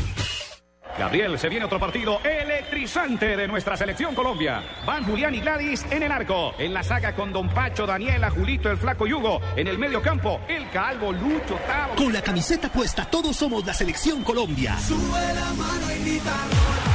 [0.97, 4.63] Gabriel, se viene otro partido electrizante de nuestra selección Colombia.
[4.87, 6.53] Van Julián y Gladys en el arco.
[6.57, 9.39] En la saga con Don Pacho, Daniela, Julito, el Flaco Yugo.
[9.55, 11.95] En el medio campo, el Calvo, Lucho, Tavo.
[11.95, 14.75] Con la camiseta puesta, todos somos la selección Colombia.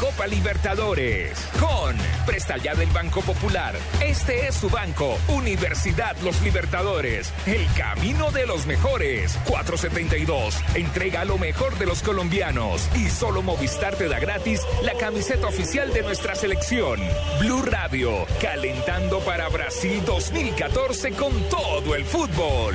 [0.00, 3.74] Copa Libertadores con Presta Ya del Banco Popular.
[4.00, 7.32] Este es su banco, Universidad Los Libertadores.
[7.46, 9.36] El camino de los mejores.
[9.46, 10.54] 472.
[10.74, 12.88] Entrega lo mejor de los colombianos.
[12.94, 17.00] Y solo Movistar te da gratis la camiseta oficial de nuestra selección.
[17.40, 22.74] Blue Radio, calentando para Brasil 2014 con todo el fútbol.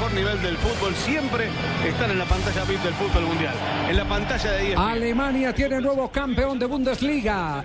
[0.00, 1.48] Mejor nivel del fútbol siempre
[1.86, 3.54] están en la pantalla VIP del fútbol mundial.
[3.86, 4.78] En la pantalla de 10.
[4.78, 7.62] Alemania tiene nuevo campeón de Bundesliga.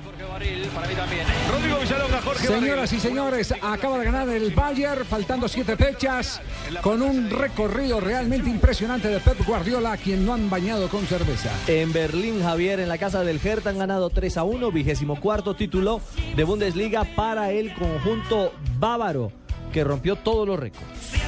[1.49, 6.41] Rodrigo Villalonga, Jorge Señoras y señores, acaba de ganar el Bayern, faltando siete fechas,
[6.81, 11.51] con un recorrido realmente impresionante de Pep Guardiola, a quien no han bañado con cerveza.
[11.67, 15.55] En Berlín, Javier, en la casa del Hertha han ganado 3 a 1, vigésimo cuarto
[15.55, 16.01] título
[16.35, 19.31] de Bundesliga para el conjunto bávaro,
[19.71, 21.24] que rompió todos los récords.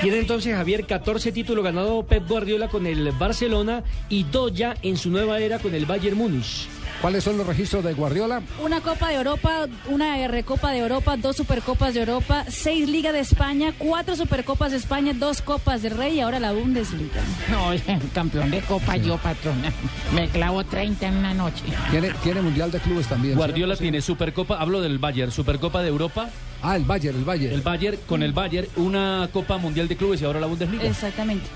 [0.00, 4.96] Tiene entonces Javier 14 títulos ganados Pep Guardiola con el Barcelona y dos ya en
[4.96, 6.68] su nueva era con el Bayern Múnich.
[7.00, 8.42] ¿Cuáles son los registros de Guardiola?
[8.60, 13.20] Una Copa de Europa, una Recopa de Europa, dos Supercopas de Europa, seis Liga de
[13.20, 17.22] España, cuatro Supercopas de España, dos Copas de Rey y ahora la Bundesliga.
[17.50, 17.70] No,
[18.14, 19.72] campeón de Copa yo, patrona.
[20.12, 21.62] Me clavo 30 en una noche.
[21.92, 23.36] Tiene, tiene Mundial de Clubes también.
[23.36, 26.30] Guardiola tiene Supercopa, hablo del Bayern, Supercopa de Europa.
[26.62, 27.54] Ah, el Bayern, el Bayern.
[27.54, 30.82] El Bayern, con el Bayern, una Copa Mundial de Clubes y ahora la Bundesliga.
[30.82, 31.46] Exactamente.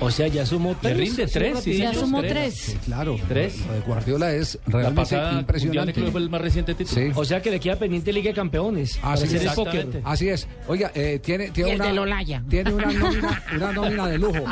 [0.00, 0.96] O sea, ya sumó Le tres.
[0.98, 2.32] rinde así tres, sí, Ya sumó tres.
[2.32, 2.54] tres.
[2.54, 3.16] Sí, claro.
[3.28, 3.66] Tres.
[3.66, 5.92] Lo de Guardiola es La realmente de impresionante.
[5.94, 7.00] Clubes fue el más reciente título.
[7.00, 7.12] Sí.
[7.14, 8.98] O sea que le queda pendiente Liga de Campeones.
[9.02, 9.42] Así es.
[9.44, 10.02] el.
[10.04, 10.46] Así es.
[10.68, 14.44] Oiga, eh, tiene, tiene el una, tiene una nómina, una nómina de lujo.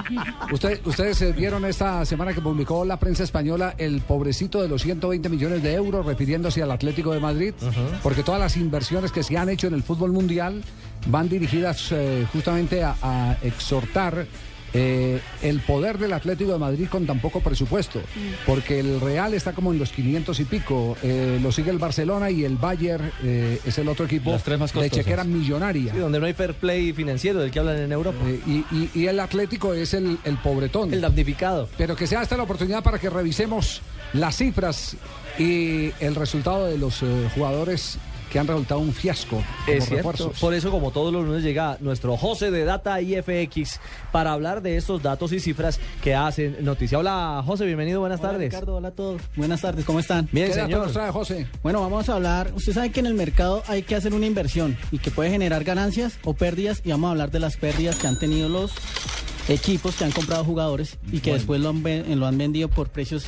[0.53, 4.83] Usted- ustedes eh, vieron esta semana que publicó la prensa española el pobrecito de los
[4.83, 7.53] 120 millones de euros refiriéndose al Atlético de Madrid,
[8.03, 10.63] porque todas las inversiones que se han hecho en el fútbol mundial
[11.07, 14.27] van dirigidas eh, justamente a, a exhortar
[14.75, 18.01] eh, el poder del Atlético de Madrid con tan poco presupuesto,
[18.47, 22.31] porque el Real está como en los 500 y pico, eh, lo sigue el Barcelona
[22.31, 25.93] y el Bayern eh, es el otro equipo Las tres más de chequera millonaria.
[25.93, 28.19] Sí, donde no hay fair play financiero del que hablan en Europa.
[28.27, 30.93] Eh, y, y- y el Atlético es el, el pobretón.
[30.93, 31.69] El damnificado.
[31.79, 33.81] Pero que sea esta la oportunidad para que revisemos
[34.13, 34.97] las cifras
[35.39, 37.99] y el resultado de los eh, jugadores
[38.35, 39.95] que han resultado un fiasco como Es cierto.
[40.11, 40.41] refuerzos.
[40.41, 43.79] Por eso, como todos los lunes, llega nuestro José de Data IFX
[44.11, 46.99] para hablar de estos datos y cifras que hacen noticia.
[46.99, 48.51] Hola, José, bienvenido, buenas Hola, tardes.
[48.53, 49.23] Ricardo, hola a todos.
[49.37, 50.29] Buenas tardes, ¿cómo están?
[50.33, 50.83] Bien, ¿Qué dato señor.
[50.83, 51.47] nos trae José?
[51.63, 52.51] Bueno, vamos a hablar.
[52.57, 55.63] Usted sabe que en el mercado hay que hacer una inversión y que puede generar
[55.63, 56.83] ganancias o pérdidas.
[56.85, 58.73] Y vamos a hablar de las pérdidas que han tenido los
[59.49, 62.89] equipos que han comprado jugadores y que después lo han, ven- lo han vendido por
[62.89, 63.25] precios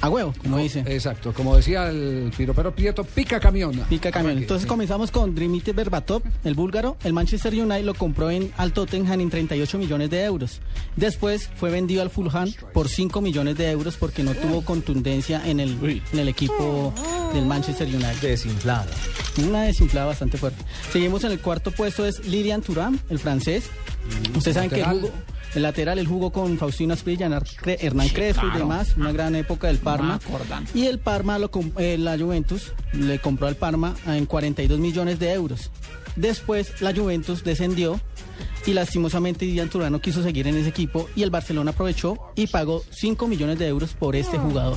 [0.00, 0.80] a huevo, como dice.
[0.86, 3.72] Exacto, como decía el piropero Prieto, pica camión.
[3.88, 4.38] Pica camión.
[4.38, 6.96] Entonces comenzamos con Dimitri Berbatov, el búlgaro.
[7.04, 10.60] El Manchester United lo compró en, al Tottenham en 38 millones de euros.
[10.96, 15.60] Después fue vendido al Fulham por 5 millones de euros porque no tuvo contundencia en
[15.60, 16.94] el, en el equipo
[17.34, 18.20] del Manchester United.
[18.20, 18.86] Desinflada.
[19.46, 20.62] Una desinflada bastante fuerte.
[20.92, 23.64] Seguimos en el cuarto puesto es Lilian Thuram, el francés.
[24.36, 25.12] Ustedes saben que jugó-
[25.54, 28.94] el lateral, él jugó con Faustino Asprilla, Hernán Cre- Hernán Crespo y demás.
[28.96, 30.18] Una gran época del Parma.
[30.74, 35.32] Y el Parma, lo eh, la Juventus, le compró al Parma en 42 millones de
[35.32, 35.70] euros.
[36.16, 38.00] Después la Juventus descendió
[38.66, 42.46] y lastimosamente Lilian Thuram no quiso seguir en ese equipo y el Barcelona aprovechó y
[42.48, 44.76] pagó 5 millones de euros por este jugador.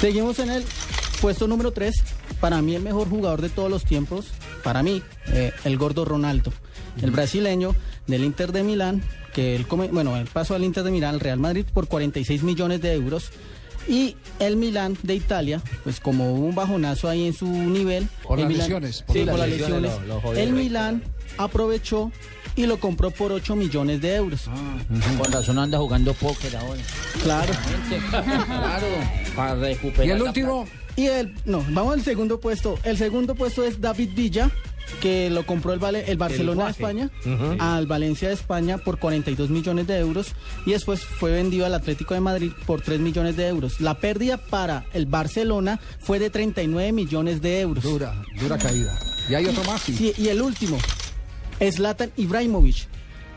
[0.00, 0.64] Seguimos en el
[1.20, 1.94] puesto número 3.
[2.40, 4.26] Para mí el mejor jugador de todos los tiempos,
[4.62, 6.52] para mí, eh, el gordo Ronaldo,
[7.02, 7.74] el brasileño
[8.06, 9.02] del Inter de Milán,
[9.34, 12.42] que él come- bueno, él pasó al Inter de Milán, al Real Madrid por 46
[12.42, 13.30] millones de euros.
[13.88, 18.06] Y el Milán de Italia, pues como hubo un bajonazo ahí en su nivel.
[18.22, 21.02] Por las Milán- lesiones, por sí, las por las lesiones lo- lo el Milán
[21.38, 22.12] aprovechó
[22.58, 24.42] y lo compró por 8 millones de euros.
[25.18, 26.80] Con razón anda jugando póker ahora.
[27.22, 27.52] Claro.
[28.08, 28.86] claro,
[29.36, 30.06] para recuperar.
[30.06, 30.66] ¿Y el último?
[30.96, 32.76] Y el, no, vamos al segundo puesto.
[32.82, 34.50] El segundo puesto es David Villa,
[35.00, 36.70] que lo compró el, Vale- el Barcelona de.
[36.72, 37.10] España
[37.60, 40.32] al Valencia de España por 42 millones de euros
[40.66, 43.80] y después fue vendido al Atlético de Madrid por 3 millones de euros.
[43.80, 47.84] La pérdida para el Barcelona fue de 39 millones de euros.
[47.84, 48.98] Dura, dura caída.
[49.30, 49.80] Y hay otro más.
[49.82, 49.94] sí.
[49.94, 50.78] Sí, y el último,
[51.60, 52.86] Zlatan Ibrahimovic,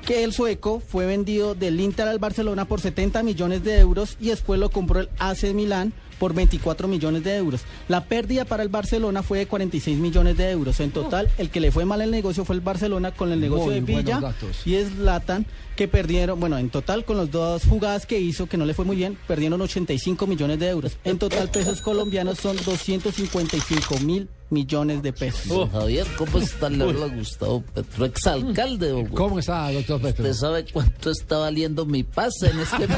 [0.05, 4.29] que el sueco fue vendido del Inter al Barcelona por 70 millones de euros y
[4.29, 7.61] después lo compró el AC Milán por 24 millones de euros.
[7.87, 10.79] La pérdida para el Barcelona fue de 46 millones de euros.
[10.79, 13.65] En total, el que le fue mal el negocio fue el Barcelona con el negocio
[13.65, 14.21] Muy de Villa
[14.65, 18.65] y Zlatan que perdieron, bueno, en total con las dos jugadas que hizo, que no
[18.65, 20.97] le fue muy bien, perdieron 85 millones de euros.
[21.03, 25.51] En total, pesos colombianos son 255 mil millones de pesos.
[25.51, 26.69] Oh, Javier, ¿cómo está?
[26.69, 29.15] Le habla Gustavo Petro, exalcalde de Bogotá.
[29.15, 30.25] ¿Cómo está, doctor Petro?
[30.25, 32.95] ¿Usted sabe cuánto está valiendo mi pase en este Mi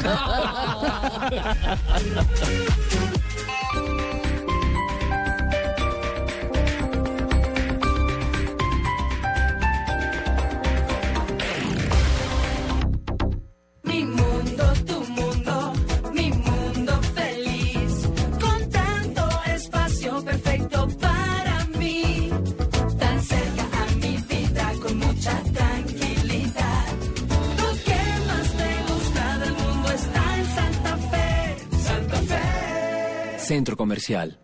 [33.44, 34.43] Centro Comercial.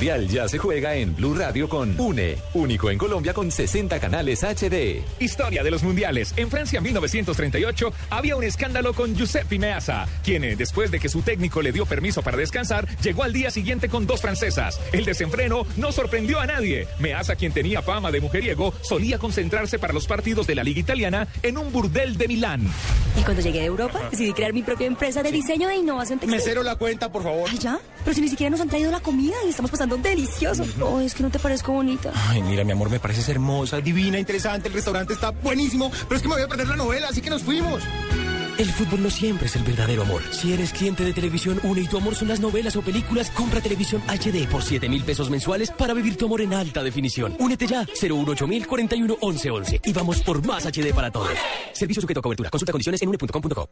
[0.00, 4.42] Mundial ya se juega en Blue Radio con UNE, único en Colombia con 60 canales
[4.42, 5.04] HD.
[5.18, 6.32] Historia de los mundiales.
[6.38, 11.20] En Francia 1938 había un escándalo con Giuseppe Meazza, quien eh, después de que su
[11.20, 14.80] técnico le dio permiso para descansar, llegó al día siguiente con dos francesas.
[14.92, 16.88] El desenfreno no sorprendió a nadie.
[16.98, 21.28] Meazza, quien tenía fama de mujeriego, solía concentrarse para los partidos de la Liga Italiana
[21.42, 22.66] en un burdel de Milán.
[23.18, 26.38] Y cuando llegué a Europa, decidí crear mi propia empresa de diseño e innovación textil.
[26.38, 27.50] Mesero la cuenta, por favor.
[27.52, 27.78] Ay, ¿Ya?
[28.02, 30.64] Pero si ni siquiera nos han traído la comida y estamos pasando delicioso.
[30.80, 32.12] Oh, es que no te parezco bonita.
[32.28, 34.68] Ay, mira, mi amor, me pareces hermosa, divina, interesante.
[34.68, 37.30] El restaurante está buenísimo, pero es que me voy a perder la novela, así que
[37.30, 37.82] nos fuimos.
[38.58, 40.20] El fútbol no siempre es el verdadero amor.
[40.32, 43.62] Si eres cliente de Televisión Une y tu amor son las novelas o películas, compra
[43.62, 47.34] televisión HD por 7 mil pesos mensuales para vivir tu amor en alta definición.
[47.38, 49.80] Únete ya, 018 mil 41 11 11.
[49.84, 51.30] Y vamos por más HD para todos.
[51.72, 52.50] Servicio sujeto a cobertura.
[52.50, 53.70] Consulta condiciones en une.com.co.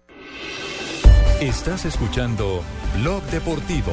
[1.41, 2.63] Estás escuchando
[2.97, 3.93] Blog Deportivo.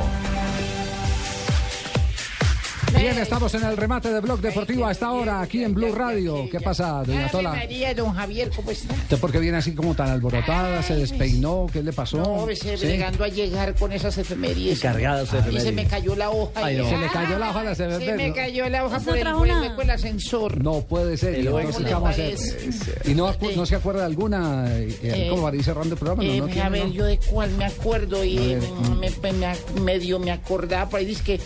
[2.98, 6.48] Bien, estamos en el remate de Blog Deportivo a esta hora, aquí en Blue Radio.
[6.50, 7.52] ¿Qué pasa, doña Tola?
[7.52, 8.94] María, don Javier, ¿cómo está?
[8.96, 10.82] ¿Usted por qué viene así como tan alborotada?
[10.82, 11.68] ¿Se despeinó?
[11.72, 12.18] ¿Qué le pasó?
[12.18, 12.88] No, se ¿Sí?
[12.88, 14.80] llegando a llegar con esas efemérides.
[14.80, 16.52] Y cargadas Y se me cayó la hoja.
[16.56, 16.90] Ay, no.
[16.90, 19.34] Se le cayó la hoja de las Se me cayó la hoja ¿No por el
[19.36, 20.64] hueco del ascensor.
[20.64, 21.40] No puede ser.
[21.40, 24.66] ¿y ¿cómo entonces le qué vamos a no, se acuerda de alguna?
[24.70, 26.24] eh, Eh, ¿Cómo va a ir cerrando el programa?
[26.24, 26.94] No, Eh, no a ver, ¿no?
[26.94, 30.32] yo de cuál me acuerdo y A ver, mm, me, me- me ac- medio me
[30.32, 31.40] acordaba por ahí dice que eh,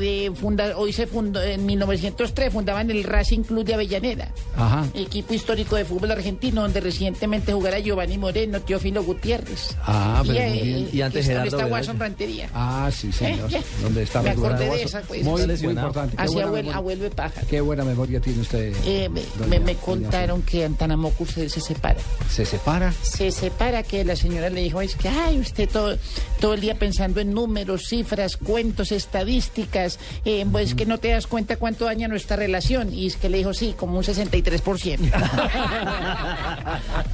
[0.00, 4.86] eh, funda- hoy se fundó en 1903 fundaban el Racing Club de Avellaneda Ajá.
[4.94, 10.48] equipo histórico de fútbol argentino donde recientemente jugara Giovanni Moreno Teófilo Gutiérrez Ah, pero y,
[10.50, 10.88] muy eh, bien.
[10.92, 13.50] y antes donde está Watson Rantería Ah, sí, señor.
[13.54, 13.60] Eh.
[13.82, 14.84] ¿Dónde está Me acordé de Guaso?
[14.84, 15.22] esa, pues.
[15.24, 16.16] Muy, muy importante.
[16.16, 17.46] Qué Así buena, abuelo, memoria, abuelo de pájaro.
[17.48, 18.72] qué buena memoria tiene usted.
[18.86, 22.00] Eh, me, doña- me- me doña contaron que Antanamoku se, se separa.
[22.30, 22.92] ¿Se separa?
[23.02, 25.96] Se separa que la señora le dijo, es que, ay, usted todo,
[26.40, 31.26] todo el día pensando en números, cifras, cuentos, estadísticas, eh, pues que no te das
[31.26, 32.92] cuenta cuánto daña nuestra relación.
[32.92, 35.10] Y es que le dijo, sí, como un 63%.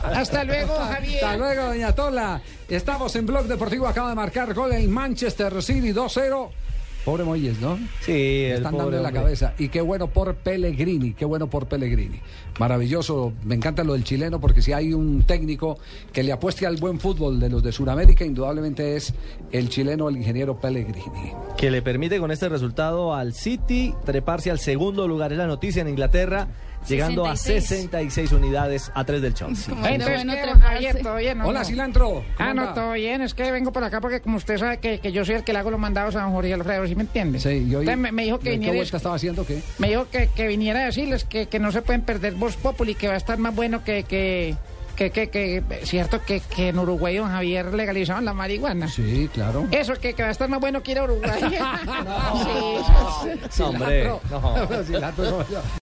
[0.02, 1.24] Hasta luego, Javier.
[1.24, 2.42] Hasta luego, doña Tola.
[2.68, 3.86] Estamos en Blog Deportivo.
[3.86, 6.50] Acaba de marcar gol el Manchester City 2-0.
[7.08, 7.78] Pobre Moyes, ¿no?
[8.02, 9.22] Sí, Le están dando en la hombre.
[9.22, 9.54] cabeza.
[9.58, 12.20] Y qué bueno por Pellegrini, qué bueno por Pellegrini.
[12.58, 13.32] Maravilloso.
[13.44, 15.78] Me encanta lo del chileno porque si hay un técnico
[16.12, 19.14] que le apueste al buen fútbol de los de Sudamérica, indudablemente es
[19.52, 21.32] el chileno, el ingeniero Pellegrini.
[21.56, 25.32] que le permite con este resultado al City treparse al segundo lugar.
[25.32, 26.48] Es la noticia en Inglaterra,
[26.86, 29.74] llegando a 66 unidades a 3 del Chelsea.
[29.74, 30.62] Entonces, bueno ¿qué, treparse.
[30.66, 31.02] Javier?
[31.02, 31.40] ¿Todo bien?
[31.40, 32.24] o Hola, cilantro.
[32.38, 33.22] Ah, ¿Cómo no, todo bien.
[33.22, 35.52] Es que vengo por acá porque, como usted sabe, que, que yo soy el que
[35.52, 37.40] le hago los mandados a don Jorge Alfredo, ¿sí me entiende?
[37.40, 39.44] Sí, y hoy- Entonces me, me dijo que ¿Qué viniera, vuelta estaba haciendo?
[39.46, 39.62] ¿Qué?
[39.78, 42.94] me dijo que, que viniera a decirles que, que no se pueden perder Voz Populi,
[42.94, 44.56] que va a estar más bueno que, que,
[44.96, 48.88] que, que, que, cierto que, que en Uruguay, don Javier, legalizaron la marihuana.
[48.88, 49.66] Sí, claro.
[49.70, 51.40] Eso, que, que va a estar más bueno que ir a Uruguay.
[53.50, 54.84] Sí, No, hombre, no.
[54.84, 55.38] Cilantro, no.